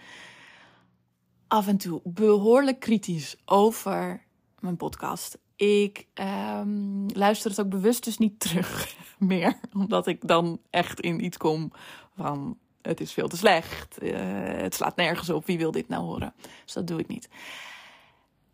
af 1.48 1.66
en 1.66 1.76
toe 1.76 2.00
behoorlijk 2.04 2.80
kritisch 2.80 3.36
over 3.44 4.24
mijn 4.58 4.76
podcast. 4.76 5.38
Ik 5.56 6.06
um, 6.14 7.06
luister 7.12 7.50
het 7.50 7.60
ook 7.60 7.68
bewust 7.68 8.04
dus 8.04 8.18
niet 8.18 8.40
terug 8.40 8.96
meer, 9.18 9.58
omdat 9.72 10.06
ik 10.06 10.28
dan 10.28 10.60
echt 10.70 11.00
in 11.00 11.24
iets 11.24 11.36
kom 11.36 11.72
van 12.16 12.58
het 12.82 13.00
is 13.00 13.12
veel 13.12 13.28
te 13.28 13.36
slecht, 13.36 14.02
uh, 14.02 14.12
het 14.44 14.74
slaat 14.74 14.96
nergens 14.96 15.30
op, 15.30 15.46
wie 15.46 15.58
wil 15.58 15.70
dit 15.70 15.88
nou 15.88 16.04
horen? 16.04 16.34
Dus 16.64 16.72
dat 16.72 16.86
doe 16.86 17.00
ik 17.00 17.08
niet 17.08 17.28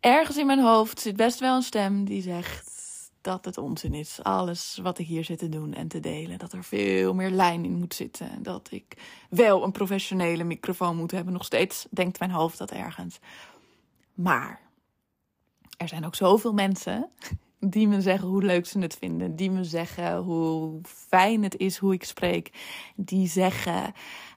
ergens 0.01 0.37
in 0.37 0.45
mijn 0.45 0.59
hoofd 0.59 0.99
zit 0.99 1.15
best 1.15 1.39
wel 1.39 1.55
een 1.55 1.61
stem 1.61 2.05
die 2.05 2.21
zegt 2.21 2.71
dat 3.21 3.45
het 3.45 3.57
onzin 3.57 3.93
is. 3.93 4.19
Alles 4.23 4.79
wat 4.81 4.99
ik 4.99 5.07
hier 5.07 5.23
zit 5.23 5.39
te 5.39 5.49
doen 5.49 5.73
en 5.73 5.87
te 5.87 5.99
delen. 5.99 6.37
Dat 6.37 6.53
er 6.53 6.63
veel 6.63 7.13
meer 7.13 7.29
lijn 7.29 7.65
in 7.65 7.73
moet 7.73 7.93
zitten. 7.93 8.43
Dat 8.43 8.67
ik 8.71 8.97
wel 9.29 9.63
een 9.63 9.71
professionele 9.71 10.43
microfoon 10.43 10.97
moet 10.97 11.11
hebben. 11.11 11.33
Nog 11.33 11.45
steeds 11.45 11.87
denkt 11.89 12.19
mijn 12.19 12.31
hoofd 12.31 12.57
dat 12.57 12.71
ergens. 12.71 13.19
Maar 14.13 14.59
er 15.77 15.87
zijn 15.87 16.05
ook 16.05 16.15
zoveel 16.15 16.53
mensen 16.53 17.09
die 17.59 17.87
me 17.87 18.01
zeggen 18.01 18.27
hoe 18.27 18.43
leuk 18.43 18.65
ze 18.65 18.79
het 18.79 18.95
vinden. 18.99 19.35
Die 19.35 19.51
me 19.51 19.63
zeggen 19.63 20.17
hoe 20.17 20.79
fijn 20.83 21.43
het 21.43 21.57
is 21.57 21.77
hoe 21.77 21.93
ik 21.93 22.03
spreek. 22.03 22.51
Die 22.95 23.27
zeggen 23.27 23.93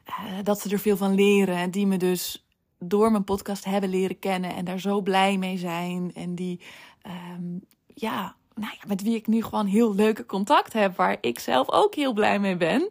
uh, 0.06 0.38
dat 0.42 0.60
ze 0.60 0.68
er 0.68 0.78
veel 0.78 0.96
van 0.96 1.14
leren. 1.14 1.70
Die 1.70 1.86
me 1.86 1.96
dus 1.96 2.46
door 2.88 3.10
mijn 3.10 3.24
podcast 3.24 3.64
hebben 3.64 3.90
leren 3.90 4.18
kennen 4.18 4.54
en 4.54 4.64
daar 4.64 4.80
zo 4.80 5.00
blij 5.00 5.38
mee 5.38 5.58
zijn. 5.58 6.14
En 6.14 6.34
die, 6.34 6.60
um, 7.06 7.64
ja, 7.86 8.36
nou 8.54 8.72
ja, 8.72 8.86
met 8.86 9.02
wie 9.02 9.14
ik 9.14 9.26
nu 9.26 9.42
gewoon 9.42 9.66
heel 9.66 9.94
leuke 9.94 10.26
contact 10.26 10.72
heb, 10.72 10.96
waar 10.96 11.18
ik 11.20 11.38
zelf 11.38 11.70
ook 11.70 11.94
heel 11.94 12.12
blij 12.12 12.38
mee 12.38 12.56
ben. 12.56 12.88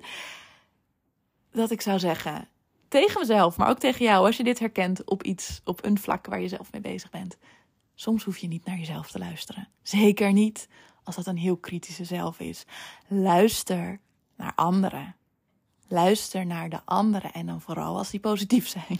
Dat 1.52 1.72
ik 1.72 1.82
zou 1.82 2.00
zeggen, 2.00 2.48
tegen 2.88 3.20
mezelf, 3.20 3.58
maar 3.58 3.70
ook 3.70 3.80
tegen 3.80 4.06
jou, 4.06 4.26
als 4.26 4.38
je 4.38 4.44
dit 4.44 4.60
herkent 4.60 5.04
op 5.04 5.24
iets, 5.24 5.62
op 5.64 5.86
een 5.86 6.00
vlak 6.00 6.26
waar 6.26 6.42
je 6.42 6.48
zelf 6.48 6.72
mee 6.72 6.82
bezig 6.82 7.10
bent. 7.10 7.38
Soms 7.96 8.24
hoef 8.24 8.38
je 8.38 8.48
niet 8.48 8.66
naar 8.66 8.78
jezelf 8.78 9.12
te 9.12 9.20
luisteren. 9.20 9.68
Zeker 9.82 10.34
niet 10.34 10.68
als 11.04 11.16
dat 11.16 11.28
een 11.28 11.38
heel 11.38 11.58
kritische 11.58 12.04
zelf 12.04 12.40
is. 12.40 12.66
Luister 13.08 14.00
naar 14.36 14.54
anderen. 14.56 15.16
Luister 15.94 16.46
naar 16.46 16.70
de 16.70 16.80
anderen 16.86 17.32
en 17.32 17.46
dan 17.46 17.62
vooral 17.62 17.98
als 17.98 18.10
die 18.10 18.20
positief 18.20 18.68
zijn. 18.68 19.00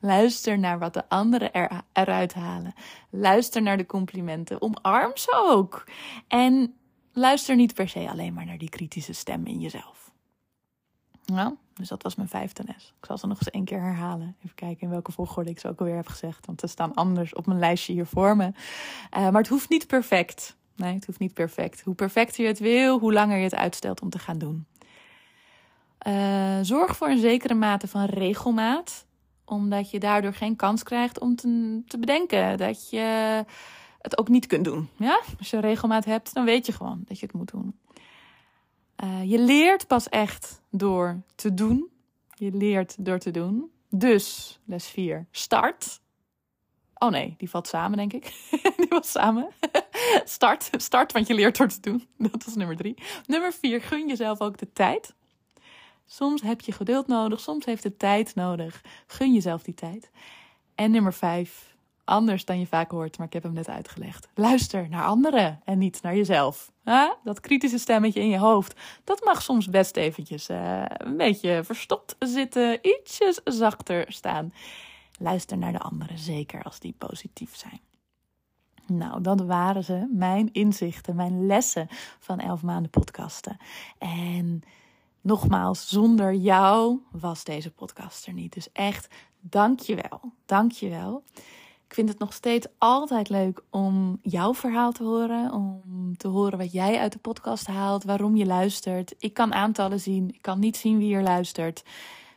Luister 0.00 0.58
naar 0.58 0.78
wat 0.78 0.94
de 0.94 1.08
anderen 1.08 1.52
er, 1.52 1.82
eruit 1.92 2.34
halen. 2.34 2.74
Luister 3.10 3.62
naar 3.62 3.76
de 3.76 3.86
complimenten. 3.86 4.62
Omarm 4.62 5.16
ze 5.16 5.32
ook. 5.32 5.84
En 6.28 6.74
luister 7.12 7.56
niet 7.56 7.74
per 7.74 7.88
se 7.88 8.08
alleen 8.10 8.34
maar 8.34 8.46
naar 8.46 8.58
die 8.58 8.68
kritische 8.68 9.12
stem 9.12 9.46
in 9.46 9.60
jezelf. 9.60 10.12
Nou, 11.24 11.54
dus 11.74 11.88
dat 11.88 12.02
was 12.02 12.14
mijn 12.14 12.28
vijfde 12.28 12.62
les. 12.66 12.94
Ik 13.00 13.06
zal 13.06 13.18
ze 13.18 13.26
nog 13.26 13.38
eens 13.38 13.50
één 13.50 13.64
keer 13.64 13.80
herhalen. 13.80 14.36
Even 14.38 14.54
kijken 14.54 14.82
in 14.82 14.90
welke 14.90 15.12
volgorde 15.12 15.50
ik 15.50 15.58
ze 15.58 15.68
ook 15.68 15.78
alweer 15.78 15.96
heb 15.96 16.08
gezegd. 16.08 16.46
Want 16.46 16.60
ze 16.60 16.66
staan 16.66 16.94
anders 16.94 17.34
op 17.34 17.46
mijn 17.46 17.58
lijstje 17.58 17.92
hier 17.92 18.06
voor 18.06 18.36
me. 18.36 18.46
Uh, 18.46 18.52
maar 19.10 19.32
het 19.40 19.48
hoeft 19.48 19.68
niet 19.68 19.86
perfect. 19.86 20.56
Nee, 20.76 20.94
het 20.94 21.06
hoeft 21.06 21.18
niet 21.18 21.34
perfect. 21.34 21.80
Hoe 21.80 21.94
perfecter 21.94 22.42
je 22.42 22.48
het 22.48 22.58
wil, 22.58 22.98
hoe 22.98 23.12
langer 23.12 23.36
je 23.36 23.44
het 23.44 23.54
uitstelt 23.54 24.00
om 24.00 24.10
te 24.10 24.18
gaan 24.18 24.38
doen. 24.38 24.66
Uh, 26.06 26.58
zorg 26.62 26.96
voor 26.96 27.08
een 27.08 27.18
zekere 27.18 27.54
mate 27.54 27.88
van 27.88 28.04
regelmaat, 28.04 29.06
omdat 29.44 29.90
je 29.90 29.98
daardoor 29.98 30.34
geen 30.34 30.56
kans 30.56 30.82
krijgt 30.82 31.20
om 31.20 31.36
te, 31.36 31.98
bedenken 31.98 32.58
dat 32.58 32.90
je 32.90 33.44
het 34.00 34.18
ook 34.18 34.28
niet 34.28 34.46
kunt 34.46 34.64
doen. 34.64 34.88
Ja? 34.96 35.20
Als 35.38 35.50
je 35.50 35.60
regelmaat 35.60 36.04
hebt, 36.04 36.34
dan 36.34 36.44
weet 36.44 36.66
je 36.66 36.72
gewoon 36.72 37.02
dat 37.04 37.18
je 37.18 37.26
het 37.26 37.34
moet 37.34 37.50
doen. 37.50 37.78
Uh, 39.04 39.30
je 39.30 39.38
leert 39.38 39.86
pas 39.86 40.08
echt 40.08 40.62
door 40.70 41.20
te 41.34 41.54
doen. 41.54 41.88
Je 42.34 42.52
leert 42.52 43.04
door 43.04 43.18
te 43.18 43.30
doen. 43.30 43.70
Dus, 43.90 44.58
les 44.64 44.86
4, 44.86 45.26
start. 45.30 46.00
Oh 46.94 47.10
nee, 47.10 47.34
die 47.38 47.50
valt 47.50 47.66
samen, 47.66 47.96
denk 47.96 48.12
ik. 48.12 48.48
die 48.76 48.88
was 48.88 49.10
samen. 49.10 49.48
start, 50.24 50.70
start, 50.76 51.12
want 51.12 51.26
je 51.26 51.34
leert 51.34 51.56
door 51.56 51.68
te 51.68 51.80
doen. 51.80 52.08
Dat 52.16 52.44
was 52.44 52.54
nummer 52.54 52.76
3. 52.76 52.94
Nummer 53.26 53.52
4, 53.52 53.80
gun 53.80 54.08
jezelf 54.08 54.40
ook 54.40 54.58
de 54.58 54.72
tijd. 54.72 55.14
Soms 56.10 56.42
heb 56.42 56.60
je 56.60 56.72
geduld 56.72 57.06
nodig, 57.06 57.40
soms 57.40 57.64
heeft 57.64 57.84
het 57.84 57.98
tijd 57.98 58.34
nodig. 58.34 58.82
Gun 59.06 59.32
jezelf 59.32 59.62
die 59.62 59.74
tijd. 59.74 60.10
En 60.74 60.90
nummer 60.90 61.12
vijf, 61.12 61.76
anders 62.04 62.44
dan 62.44 62.58
je 62.58 62.66
vaak 62.66 62.90
hoort, 62.90 63.18
maar 63.18 63.26
ik 63.26 63.32
heb 63.32 63.42
hem 63.42 63.52
net 63.52 63.68
uitgelegd. 63.68 64.28
Luister 64.34 64.88
naar 64.88 65.04
anderen 65.04 65.60
en 65.64 65.78
niet 65.78 66.02
naar 66.02 66.16
jezelf. 66.16 66.72
Dat 67.24 67.40
kritische 67.40 67.78
stemmetje 67.78 68.20
in 68.20 68.28
je 68.28 68.38
hoofd, 68.38 68.80
dat 69.04 69.24
mag 69.24 69.42
soms 69.42 69.66
best 69.66 69.96
eventjes 69.96 70.50
uh, 70.50 70.82
een 70.86 71.16
beetje 71.16 71.60
verstopt 71.64 72.16
zitten, 72.18 72.78
ietsjes 72.82 73.40
zachter 73.44 74.12
staan. 74.12 74.52
Luister 75.18 75.58
naar 75.58 75.72
de 75.72 75.78
anderen, 75.78 76.18
zeker 76.18 76.62
als 76.62 76.80
die 76.80 76.94
positief 76.98 77.56
zijn. 77.56 77.80
Nou, 78.86 79.20
dat 79.20 79.40
waren 79.40 79.84
ze, 79.84 80.08
mijn 80.12 80.52
inzichten, 80.52 81.16
mijn 81.16 81.46
lessen 81.46 81.86
van 82.18 82.40
elf 82.40 82.62
maanden 82.62 82.90
podcasten. 82.90 83.56
En 83.98 84.62
nogmaals, 85.28 85.88
zonder 85.88 86.34
jou 86.34 87.00
was 87.10 87.44
deze 87.44 87.70
podcast 87.70 88.26
er 88.26 88.32
niet. 88.32 88.52
Dus 88.54 88.72
echt, 88.72 89.08
dank 89.40 89.80
je 89.80 89.94
wel. 89.94 90.32
Dank 90.46 90.72
je 90.72 90.88
wel. 90.88 91.22
Ik 91.86 91.94
vind 91.94 92.08
het 92.08 92.18
nog 92.18 92.32
steeds 92.32 92.66
altijd 92.78 93.28
leuk 93.28 93.62
om 93.70 94.18
jouw 94.22 94.54
verhaal 94.54 94.92
te 94.92 95.02
horen. 95.02 95.52
Om 95.52 96.16
te 96.16 96.28
horen 96.28 96.58
wat 96.58 96.72
jij 96.72 96.98
uit 96.98 97.12
de 97.12 97.18
podcast 97.18 97.66
haalt, 97.66 98.04
waarom 98.04 98.36
je 98.36 98.46
luistert. 98.46 99.14
Ik 99.18 99.34
kan 99.34 99.54
aantallen 99.54 100.00
zien, 100.00 100.28
ik 100.28 100.42
kan 100.42 100.58
niet 100.58 100.76
zien 100.76 100.98
wie 100.98 101.14
er 101.14 101.22
luistert. 101.22 101.82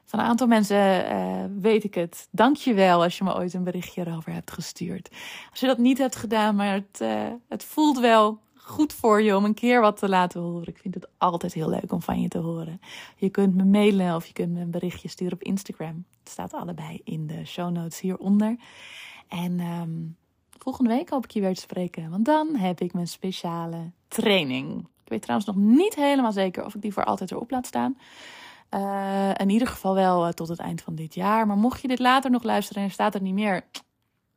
Van 0.05 0.19
een 0.19 0.25
aantal 0.25 0.47
mensen 0.47 1.11
uh, 1.11 1.61
weet 1.61 1.83
ik 1.83 1.93
het. 1.93 2.27
Dank 2.31 2.55
je 2.55 2.73
wel 2.73 3.03
als 3.03 3.17
je 3.17 3.23
me 3.23 3.35
ooit 3.35 3.53
een 3.53 3.63
berichtje 3.63 4.07
erover 4.07 4.33
hebt 4.33 4.51
gestuurd. 4.51 5.09
Als 5.49 5.59
je 5.59 5.67
dat 5.67 5.77
niet 5.77 5.97
hebt 5.97 6.15
gedaan, 6.15 6.55
maar 6.55 6.73
het, 6.73 6.99
uh, 7.01 7.27
het 7.47 7.63
voelt 7.63 7.99
wel 7.99 8.39
goed 8.71 8.93
voor 8.93 9.21
je 9.21 9.35
om 9.35 9.45
een 9.45 9.53
keer 9.53 9.81
wat 9.81 9.97
te 9.97 10.09
laten 10.09 10.41
horen. 10.41 10.67
Ik 10.67 10.77
vind 10.77 10.93
het 10.93 11.07
altijd 11.17 11.53
heel 11.53 11.69
leuk 11.69 11.91
om 11.91 12.01
van 12.01 12.21
je 12.21 12.27
te 12.27 12.37
horen. 12.37 12.81
Je 13.15 13.29
kunt 13.29 13.55
me 13.55 13.63
mailen 13.63 14.15
of 14.15 14.25
je 14.25 14.33
kunt 14.33 14.51
me 14.51 14.59
een 14.59 14.71
berichtje 14.71 15.07
sturen 15.07 15.33
op 15.33 15.43
Instagram. 15.43 16.05
Het 16.19 16.29
staat 16.29 16.53
allebei 16.53 17.01
in 17.03 17.27
de 17.27 17.45
show 17.45 17.71
notes 17.71 17.99
hieronder. 17.99 18.55
En 19.27 19.59
um, 19.59 20.17
volgende 20.57 20.89
week 20.89 21.09
hoop 21.09 21.23
ik 21.23 21.31
je 21.31 21.41
weer 21.41 21.55
te 21.55 21.61
spreken, 21.61 22.09
want 22.09 22.25
dan 22.25 22.55
heb 22.55 22.81
ik 22.81 22.93
mijn 22.93 23.07
speciale 23.07 23.91
training. 24.07 24.79
Ik 25.03 25.09
weet 25.09 25.21
trouwens 25.21 25.49
nog 25.49 25.57
niet 25.57 25.95
helemaal 25.95 26.31
zeker 26.31 26.65
of 26.65 26.75
ik 26.75 26.81
die 26.81 26.93
voor 26.93 27.05
altijd 27.05 27.31
erop 27.31 27.51
laat 27.51 27.65
staan. 27.65 27.97
Uh, 28.73 29.29
in 29.33 29.49
ieder 29.49 29.67
geval 29.67 29.93
wel 29.93 30.27
uh, 30.27 30.31
tot 30.31 30.47
het 30.47 30.59
eind 30.59 30.81
van 30.81 30.95
dit 30.95 31.13
jaar. 31.13 31.47
Maar 31.47 31.57
mocht 31.57 31.81
je 31.81 31.87
dit 31.87 31.99
later 31.99 32.31
nog 32.31 32.43
luisteren 32.43 32.81
en 32.81 32.87
er 32.87 32.93
staat 32.93 33.15
er 33.15 33.21
niet 33.21 33.33
meer. 33.33 33.61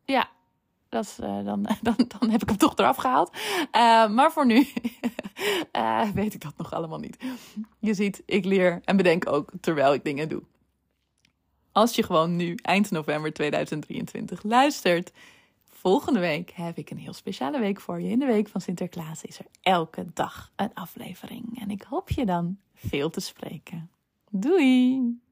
Ja, 0.04 0.28
uh, 0.94 1.44
dan, 1.44 1.66
dan, 1.82 1.96
dan 2.18 2.30
heb 2.30 2.42
ik 2.42 2.48
hem 2.48 2.58
toch 2.58 2.76
eraf 2.76 2.96
gehaald. 2.96 3.30
maar 4.12 4.32
voor 4.32 4.46
nu 4.46 4.66
weet 6.14 6.34
ik 6.34 6.40
dat 6.40 6.56
nog 6.56 6.72
allemaal 6.72 6.98
niet. 6.98 7.16
Je 7.78 7.94
ziet, 7.94 8.22
ik 8.26 8.44
leer 8.44 8.80
en 8.84 8.96
bedenk 8.96 9.28
ook 9.28 9.50
terwijl 9.60 9.94
ik 9.94 10.04
dingen 10.04 10.28
doe. 10.28 10.42
Als 11.72 11.94
je 11.94 12.02
gewoon 12.02 12.36
nu, 12.36 12.54
eind 12.62 12.90
november 12.90 13.32
2023, 13.32 14.42
luistert. 14.42 15.12
Volgende 15.64 16.20
week 16.20 16.50
heb 16.50 16.78
ik 16.78 16.90
een 16.90 16.98
heel 16.98 17.12
speciale 17.12 17.58
week 17.58 17.80
voor 17.80 18.00
je. 18.00 18.08
In 18.08 18.18
de 18.18 18.26
week 18.26 18.48
van 18.48 18.60
Sinterklaas 18.60 19.22
is 19.22 19.38
er 19.38 19.46
elke 19.62 20.06
dag 20.12 20.52
een 20.56 20.74
aflevering. 20.74 21.60
En 21.60 21.70
ik 21.70 21.82
hoop 21.82 22.10
je 22.10 22.24
dan 22.24 22.58
veel 22.74 23.10
te 23.10 23.20
spreken. 23.20 23.90
Doei! 24.30 25.23